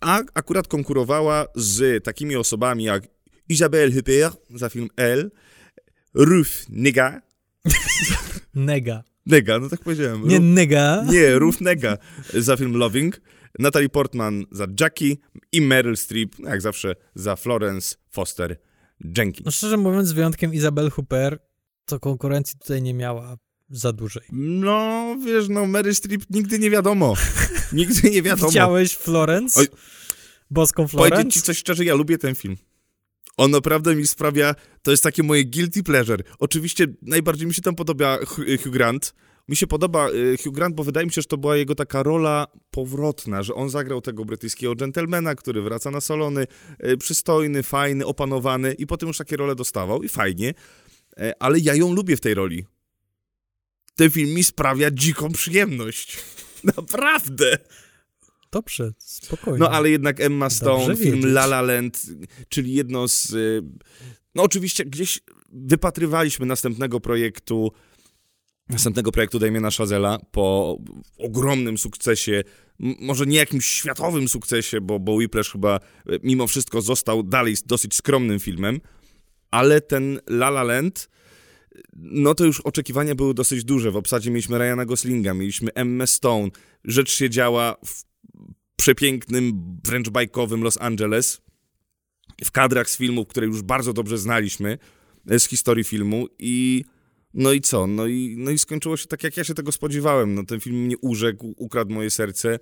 [0.01, 3.03] a akurat konkurowała z takimi osobami jak
[3.49, 5.29] Isabelle Huppert za film Elle,
[6.13, 7.21] Ruth Nega,
[8.53, 9.03] Nega.
[9.25, 10.27] Nega, no tak powiedziałem.
[10.27, 11.03] Nie Ru- nega.
[11.11, 11.97] nie, Ruth Nega
[12.33, 13.21] za film Loving,
[13.59, 15.17] Natalie Portman za Jackie
[15.51, 18.57] i Meryl Streep, no jak zawsze, za Florence Foster
[19.17, 19.45] Jenkins.
[19.45, 21.39] No szczerze mówiąc, z wyjątkiem Isabel Hooper,
[21.85, 23.37] to konkurencji tutaj nie miała
[23.69, 24.23] za dużej.
[24.31, 27.13] No, wiesz, no Mary Streep nigdy nie wiadomo.
[27.73, 28.49] Nigdy nie wiadomo.
[28.49, 29.59] Widziałeś Florence?
[29.59, 29.67] Oj.
[30.51, 31.31] Boską Powiedzieć Florence?
[31.31, 32.57] ci coś szczerze, ja lubię ten film.
[33.37, 36.23] On naprawdę mi sprawia, to jest takie moje guilty pleasure.
[36.39, 38.17] Oczywiście najbardziej mi się tam podoba
[38.63, 39.13] Hugh Grant.
[39.47, 42.03] Mi się podoba y, Hugh Grant, bo wydaje mi się, że to była jego taka
[42.03, 46.47] rola powrotna, że on zagrał tego brytyjskiego gentlemana, który wraca na salony,
[46.85, 50.53] y, przystojny, fajny, opanowany i potem już takie role dostawał i fajnie,
[51.19, 52.65] E, ale ja ją lubię w tej roli.
[53.97, 56.17] Ten film mi sprawia dziką przyjemność.
[56.77, 57.57] Naprawdę.
[58.51, 59.59] Dobrze, spokojnie.
[59.59, 61.31] No ale jednak Emma Stone, Dobrze film wiedzieć.
[61.31, 62.01] La La Land,
[62.49, 63.33] czyli jedno z...
[63.33, 63.63] y,
[64.35, 65.19] No oczywiście gdzieś
[65.51, 67.71] wypatrywaliśmy następnego projektu,
[68.69, 70.77] następnego projektu Damiena Chazela po
[71.17, 72.43] ogromnym sukcesie,
[72.79, 75.79] może nie jakimś światowym sukcesie, bo, bo Whiplash chyba
[76.09, 78.81] y, mimo wszystko został dalej dosyć skromnym filmem,
[79.51, 81.09] ale ten La La Land,
[81.95, 83.91] no to już oczekiwania były dosyć duże.
[83.91, 86.49] W obsadzie mieliśmy Ryana Goslinga, mieliśmy Emmę Stone.
[86.83, 88.03] Rzecz się działa w
[88.75, 91.41] przepięknym, wręcz bajkowym Los Angeles,
[92.45, 94.77] w kadrach z filmów, które już bardzo dobrze znaliśmy,
[95.29, 96.83] e, z historii filmu i
[97.33, 97.87] no i co?
[97.87, 100.35] No i, no i skończyło się tak, jak ja się tego spodziewałem.
[100.35, 102.59] No ten film mnie urzekł, ukradł moje serce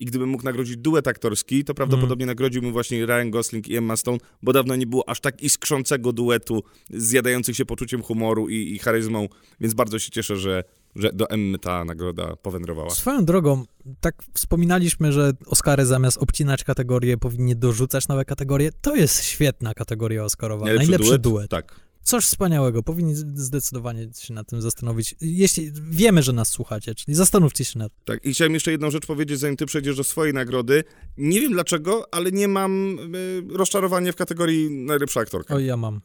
[0.00, 4.18] i gdybym mógł nagrodzić duet aktorski, to prawdopodobnie nagrodziłbym właśnie Ryan Gosling i Emma Stone,
[4.42, 9.28] bo dawno nie było aż tak iskrzącego duetu, zjadających się poczuciem humoru i, i charyzmą,
[9.60, 10.64] więc bardzo się cieszę, że,
[10.96, 12.90] że do Emmy ta nagroda powędrowała.
[12.90, 13.64] Swoją drogą,
[14.00, 18.70] tak wspominaliśmy, że Oscary zamiast obcinać kategorie powinni dorzucać nowe kategorie.
[18.80, 20.66] To jest świetna kategoria Oscarowa.
[20.66, 21.50] Najlepszy, duet.
[21.50, 21.85] Tak.
[22.06, 22.82] Coś wspaniałego.
[22.82, 25.14] Powinni zdecydowanie się nad tym zastanowić.
[25.20, 28.04] Jeśli wiemy, że nas słuchacie, czyli zastanówcie się nad tym.
[28.04, 30.84] Tak, i chciałem jeszcze jedną rzecz powiedzieć, zanim ty przejdziesz do swojej nagrody.
[31.16, 35.54] Nie wiem dlaczego, ale nie mam y, rozczarowania w kategorii najlepsza aktorka.
[35.54, 36.00] Oj, ja mam.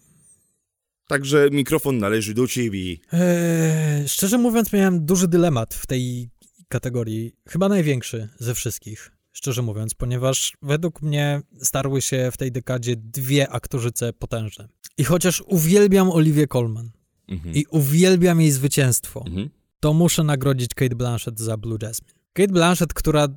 [1.07, 2.97] Także mikrofon należy do ciebie.
[3.11, 6.29] Eee, szczerze mówiąc, miałem duży dylemat w tej
[6.67, 7.35] kategorii.
[7.49, 9.11] Chyba największy ze wszystkich.
[9.41, 14.67] Szczerze mówiąc, ponieważ według mnie starły się w tej dekadzie dwie aktorzyce potężne.
[14.97, 16.91] I chociaż uwielbiam Olivię Colman
[17.27, 17.55] Mhm.
[17.55, 19.49] i uwielbiam jej zwycięstwo, Mhm.
[19.79, 22.13] to muszę nagrodzić Kate Blanchett za Blue Jasmine.
[22.33, 23.27] Kate Blanchett, która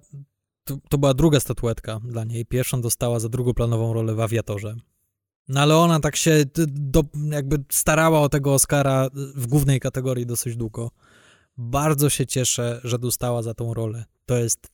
[0.65, 2.47] to, to była druga statuetka dla niej.
[2.47, 4.77] Pierwszą dostała za drugoplanową rolę w Awiatorze.
[5.49, 10.57] No ale ona tak się do, jakby starała o tego Oscara w głównej kategorii dosyć
[10.57, 10.91] długo.
[11.59, 14.05] Bardzo się cieszę, że dostała za tą rolę.
[14.27, 14.74] To jest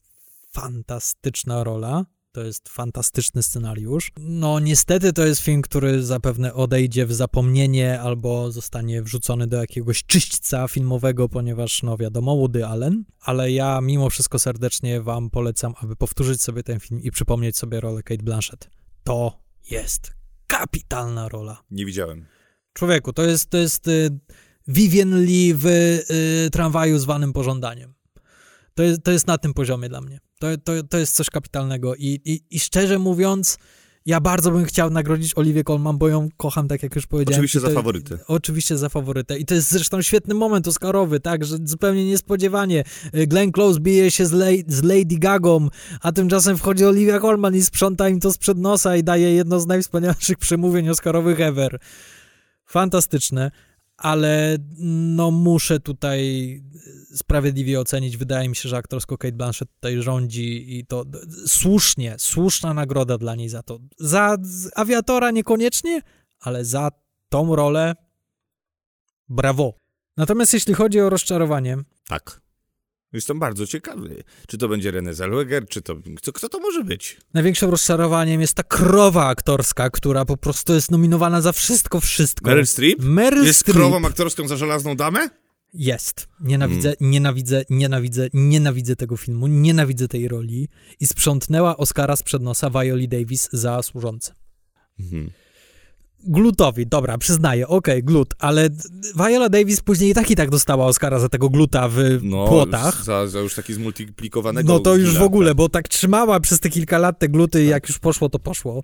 [0.53, 2.05] fantastyczna rola.
[2.33, 4.13] To jest fantastyczny scenariusz.
[4.17, 10.05] No, niestety to jest film, który zapewne odejdzie w zapomnienie albo zostanie wrzucony do jakiegoś
[10.05, 13.05] czyśćca filmowego, ponieważ, no wiadomo, Woody Allen.
[13.21, 17.81] Ale ja mimo wszystko serdecznie Wam polecam, aby powtórzyć sobie ten film i przypomnieć sobie
[17.81, 18.71] rolę Kate Blanchett.
[19.05, 19.39] To
[19.71, 20.13] jest
[20.47, 21.63] kapitalna rola.
[21.71, 22.27] Nie widziałem.
[22.73, 24.19] Człowieku, to jest, to jest y,
[24.69, 27.95] Vivien Lee w y, tramwaju zwanym pożądaniem.
[28.75, 30.21] To jest, to jest na tym poziomie dla mnie.
[30.39, 33.59] To, to, to jest coś kapitalnego i, i, i szczerze mówiąc,
[34.07, 37.35] ja bardzo bym chciał nagrodzić Oliwię Colman, bo ją kocham, tak jak już powiedziałem.
[37.39, 38.19] Oczywiście I za to- faworytę.
[38.27, 39.39] Oczywiście za faworytę.
[39.39, 42.85] I to jest zresztą świetny moment Oscarowy, tak, że zupełnie niespodziewanie.
[43.15, 45.69] Y, Glenn Close bije się z, Lej, z Lady Gagą,
[46.01, 49.67] a tymczasem wchodzi Olivia Colman i sprząta im to sprzed nosa i daje jedno z
[49.67, 51.79] najwspanialszych przemówień Oscarowych ever.
[52.67, 53.51] Fantastyczne,
[54.01, 54.59] ale
[55.17, 56.21] no muszę tutaj
[57.15, 58.17] sprawiedliwie ocenić.
[58.17, 61.05] Wydaje mi się, że aktorsko Kate Blanchett tutaj rządzi i to
[61.47, 63.79] słusznie, słuszna nagroda dla niej za to.
[63.99, 64.37] Za
[64.75, 66.03] awiatora niekoniecznie,
[66.41, 66.91] ale za
[67.29, 67.95] tą rolę
[69.29, 69.75] brawo.
[70.17, 71.79] Natomiast jeśli chodzi o rozczarowanie,
[72.09, 72.41] Tak.
[73.13, 74.25] Jestem bardzo ciekawy.
[74.47, 75.97] Czy to będzie René Zellweger, czy to...
[76.17, 77.17] Kto, kto to może być?
[77.35, 82.51] największym rozczarowaniem jest ta krowa aktorska, która po prostu jest nominowana za wszystko, wszystko.
[82.51, 82.99] Meryl Streep?
[83.03, 83.77] Meryl Jest Streep.
[83.77, 85.31] krową aktorską za żelazną damę?
[85.75, 86.29] Jest.
[86.41, 90.69] Nienawidzę, nienawidzę, nienawidzę, nienawidzę tego filmu, nienawidzę tej roli
[91.01, 94.35] i sprzątnęła Oscara sprzed nosa Violi Davis za służące.
[95.01, 95.31] Mhm.
[96.25, 98.69] Glutowi, dobra, przyznaję, okej, glut, ale
[99.17, 103.05] Viola Davis później i tak i tak dostała Oscara za tego gluta w No, płotach.
[103.05, 105.57] Za, za już taki zmultiplikowanego No to już w ogóle, tak.
[105.57, 108.83] bo tak trzymała przez te kilka lat te gluty, jak już poszło, to poszło.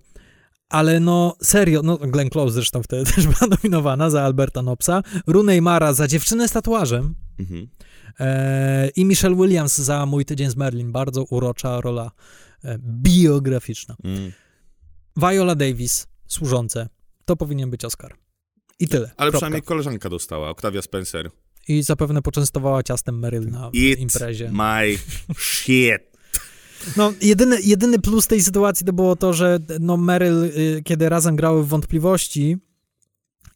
[0.68, 5.62] Ale no, serio, no Glenn Close zresztą wtedy też była nominowana za Alberta Nopsa, Rooney
[5.62, 7.68] Mara za Dziewczynę z tatuażem Mhm.
[8.20, 10.92] e, i Michelle Williams za Mój tydzień z Merlin.
[10.92, 12.10] Bardzo urocza rola
[12.64, 13.96] e, biograficzna.
[14.04, 14.32] Mm.
[15.16, 16.88] Viola Davis, służące.
[17.26, 18.14] To powinien być Oscar.
[18.78, 19.04] I tyle.
[19.04, 19.32] Ale Kropka.
[19.38, 21.30] przynajmniej koleżanka dostała, Octavia Spencer.
[21.68, 24.50] I zapewne poczęstowała ciastem Meryl na imprezie.
[24.52, 24.98] my
[25.38, 26.02] shit.
[26.96, 31.36] No, jedyny, jedyny plus tej sytuacji to było to, że no Meryl, y, kiedy razem
[31.36, 32.56] grały w Wątpliwości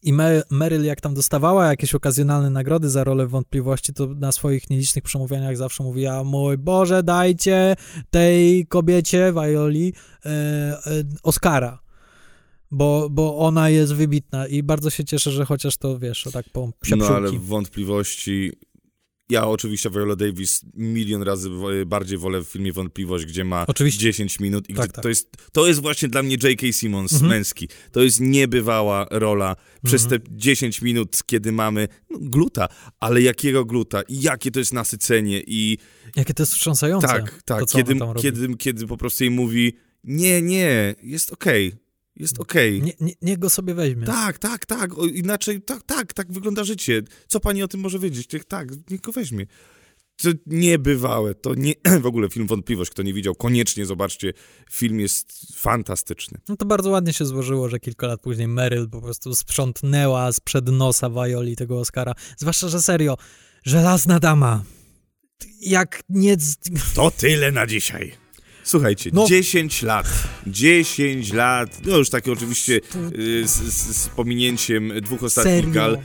[0.03, 4.31] i Me- Meryl jak tam dostawała jakieś okazjonalne nagrody za rolę w Wątpliwości, to na
[4.31, 7.75] swoich nielicznych przemówieniach zawsze mówiła, mój Boże, dajcie
[8.09, 9.93] tej kobiecie, Violi,
[10.25, 10.79] e, e,
[11.23, 11.80] Oscara.
[12.71, 16.71] Bo, bo ona jest wybitna i bardzo się cieszę, że chociaż to, wiesz, tak po
[16.97, 18.51] No ale wątpliwości...
[19.29, 21.49] Ja oczywiście Viola Davis milion razy
[21.85, 23.99] bardziej wolę w filmie Wątpliwość, gdzie ma Oczywiście.
[23.99, 25.03] 10 minut i Tak, gdzie tak.
[25.03, 26.71] to jest to jest właśnie dla mnie J.K.
[26.71, 27.29] Simmons Mhm.
[27.31, 27.67] męski.
[27.91, 30.21] To jest niebywała rola przez Mhm.
[30.21, 32.67] te 10 minut, kiedy mamy no, gluta,
[32.99, 35.77] ale jakiego gluta i jakie to jest nasycenie i
[36.15, 37.07] Jakie to jest wstrząsające.
[37.07, 41.71] tak, tak, to, kiedy, kiedy, kiedy po prostu jej mówi nie, nie, jest okej,
[42.21, 42.81] jest okej.
[42.81, 44.05] Nie, nie, niech go sobie weźmie.
[44.05, 47.01] Tak, tak, tak, o, inaczej, tak, tak, tak wygląda życie.
[47.27, 48.33] Co pani o tym może wiedzieć?
[48.33, 49.45] Niech, tak, niech go weźmie.
[50.17, 54.33] To niebywałe, to nie, w ogóle film Wątpliwość, kto nie widział, koniecznie zobaczcie,
[54.71, 56.39] film jest fantastyczny.
[56.49, 60.67] No to bardzo ładnie się złożyło, że kilka lat później Meryl po prostu sprzątnęła sprzed
[60.67, 62.13] nosa Violi tego Oscara.
[62.37, 63.17] Zwłaszcza, że serio,
[63.63, 64.63] żelazna dama.
[65.61, 66.37] Jak nie...
[66.95, 68.20] To tyle na dzisiaj.
[68.63, 69.25] Słuchajcie, No.
[69.27, 70.07] 10 lat,
[70.47, 72.79] 10 lat, no już takie oczywiście
[73.19, 73.51] y, z,
[73.95, 75.71] z, pominięciem dwóch ostatnich Serio.
[75.71, 75.97] gal.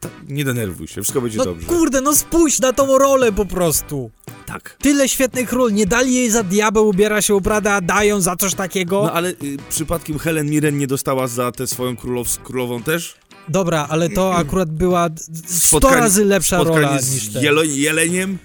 [0.00, 1.66] Ta, nie denerwuj się, wszystko będzie No dobrze.
[1.66, 4.10] kurde, no spójrz na tą rolę po prostu.
[4.46, 4.76] Tak.
[4.80, 5.72] Tyle świetnych ról.
[5.72, 9.02] Nie dali jej za diabeł, ubiera się ubrada, a dają za coś takiego.
[9.02, 9.34] No ale y,
[9.70, 13.14] przypadkiem Helen Mirren nie dostała za tę swoją królows królową też?
[13.48, 17.42] Dobra, ale to akurat była d- d- 100 Spotkanie- razy lepsza rola z niż te.
[17.42, 18.38] jelo, jeleniem?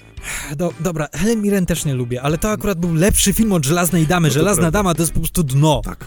[0.55, 4.07] Do, dobra, Helen Mirren też nie lubię, ale to akurat był lepszy film od Żelaznej
[4.07, 4.28] Damy.
[4.28, 4.80] No Żelazna prawda.
[4.80, 5.82] Dama to jest po prostu dno.
[5.84, 6.05] Tak.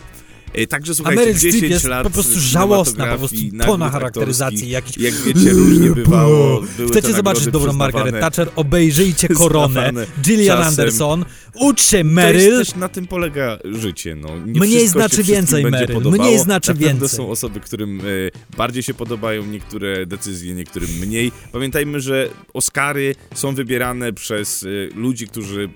[0.58, 3.36] Y, Także A słuchajcie, Meryl Streep 10 jest lat po prostu żałosna, po prostu
[3.66, 4.70] tona charakteryzacji.
[4.70, 4.96] Jakiś...
[4.98, 6.62] Jak wiecie, różnie bywało.
[6.76, 8.20] Były Chcecie zobaczyć dobrą Margaret.
[8.20, 8.48] Thatcher?
[8.56, 9.92] Obejrzyjcie Koronę.
[10.22, 10.68] Gillian czasem.
[10.68, 11.24] Anderson.
[11.54, 12.42] Ucz się To Meryl.
[12.42, 14.16] jest też na tym polega życie.
[14.16, 14.28] No.
[14.46, 15.94] Nie Mniej znaczy więcej, Meryl.
[15.94, 16.22] Podobało.
[16.24, 17.08] Mniej znaczy więcej.
[17.08, 21.32] są osoby, którym e, bardziej się podobają niektóre decyzje, niektórym mniej.
[21.52, 24.66] Pamiętajmy, że Oscary są wybierane przez e,
[24.98, 25.68] ludzi, którzy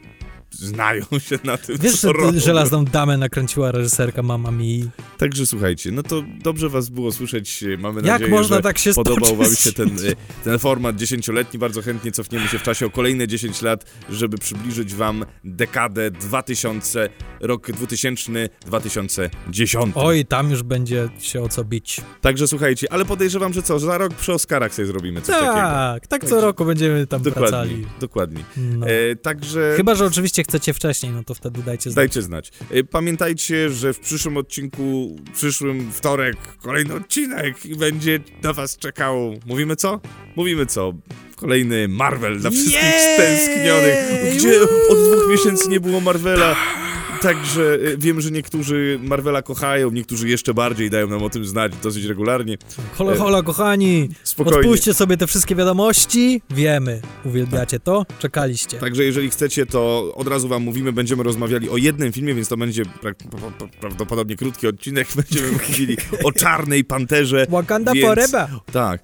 [0.55, 4.91] znają się na tym, Wiesz, co że Żelazną Damę nakręciła reżyserka Mama Mi.
[5.19, 7.65] Także słuchajcie, no to dobrze was było słyszeć.
[7.79, 9.61] Mamy Jak nadzieję, można że tak się podobał wam stoczyć?
[9.61, 11.59] się ten, e, ten format dziesięcioletni.
[11.59, 17.09] Bardzo chętnie cofniemy się w czasie o kolejne 10 lat, żeby przybliżyć wam dekadę 2000,
[17.41, 19.93] rok 2000, 2010.
[19.95, 22.01] Oj, tam już będzie się o co bić.
[22.21, 25.53] Także słuchajcie, ale podejrzewam, że co, za rok przy Oscarach sobie zrobimy coś takiego.
[25.55, 27.87] Tak, tak co roku będziemy tam Dokładnie, wracali.
[28.01, 28.45] dokładnie.
[28.57, 28.87] No.
[28.87, 31.95] E, także Chyba, że oczywiście chcecie wcześniej, no to wtedy dajcie znać.
[31.97, 32.51] dajcie znać.
[32.71, 39.35] E, pamiętajcie, że w przyszłym odcinku, przyszłym wtorek, kolejny odcinek i będzie na was czekał.
[39.47, 40.01] Mówimy co?
[40.37, 40.93] Mówimy co?
[41.37, 43.15] Kolejny Marvel dla wszystkich Jej!
[43.15, 43.97] stęsknionych.
[44.37, 46.57] Gdzie od dwóch miesięcy nie było Marvela.
[47.25, 51.73] Także e, wiem, że niektórzy Marvela kochają, niektórzy jeszcze bardziej dają nam o tym znać
[51.83, 52.59] dosyć regularnie.
[52.95, 54.09] Hola, hola, kochani!
[54.23, 54.59] Spokojnie.
[54.59, 56.43] Odpuśćcie sobie te wszystkie wiadomości.
[56.51, 58.79] Wiemy, uwielbiacie to, czekaliście.
[58.79, 62.57] Także jeżeli chcecie, to od razu wam mówimy, będziemy rozmawiali o jednym filmie, więc to
[62.57, 65.09] będzie pra pra pra prawdopodobnie krótki odcinek.
[65.17, 67.47] Będziemy mówili o Czarnej Panterze.
[67.49, 68.49] Wakanda więc- forever!
[68.73, 69.03] Tak.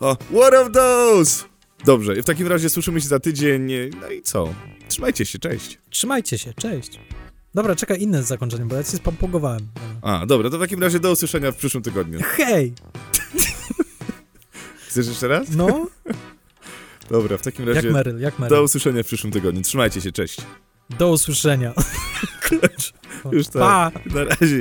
[0.00, 1.44] O, what of those?
[1.84, 3.70] Dobrze, w takim razie słyszymy się za tydzień.
[4.00, 4.54] No i co?
[4.88, 5.78] Trzymajcie się, cześć.
[5.90, 7.00] Trzymajcie się, cześć.
[7.54, 9.68] Dobra, czekaj, inne zakończenie, bo ja się spampogowałem.
[10.02, 12.18] A, dobra, to w takim razie do usłyszenia w przyszłym tygodniu.
[12.22, 12.72] Hej!
[14.88, 15.48] Chcesz jeszcze raz?
[15.56, 15.86] No,
[17.10, 18.64] Dobra, w takim jak razie Meryl, jak do Meryl.
[18.64, 19.62] usłyszenia w przyszłym tygodniu.
[19.62, 20.36] Trzymajcie się, cześć.
[20.98, 21.72] Do usłyszenia.
[23.32, 23.62] Już tak.
[23.62, 23.90] Pa!
[24.06, 24.60] Na razie.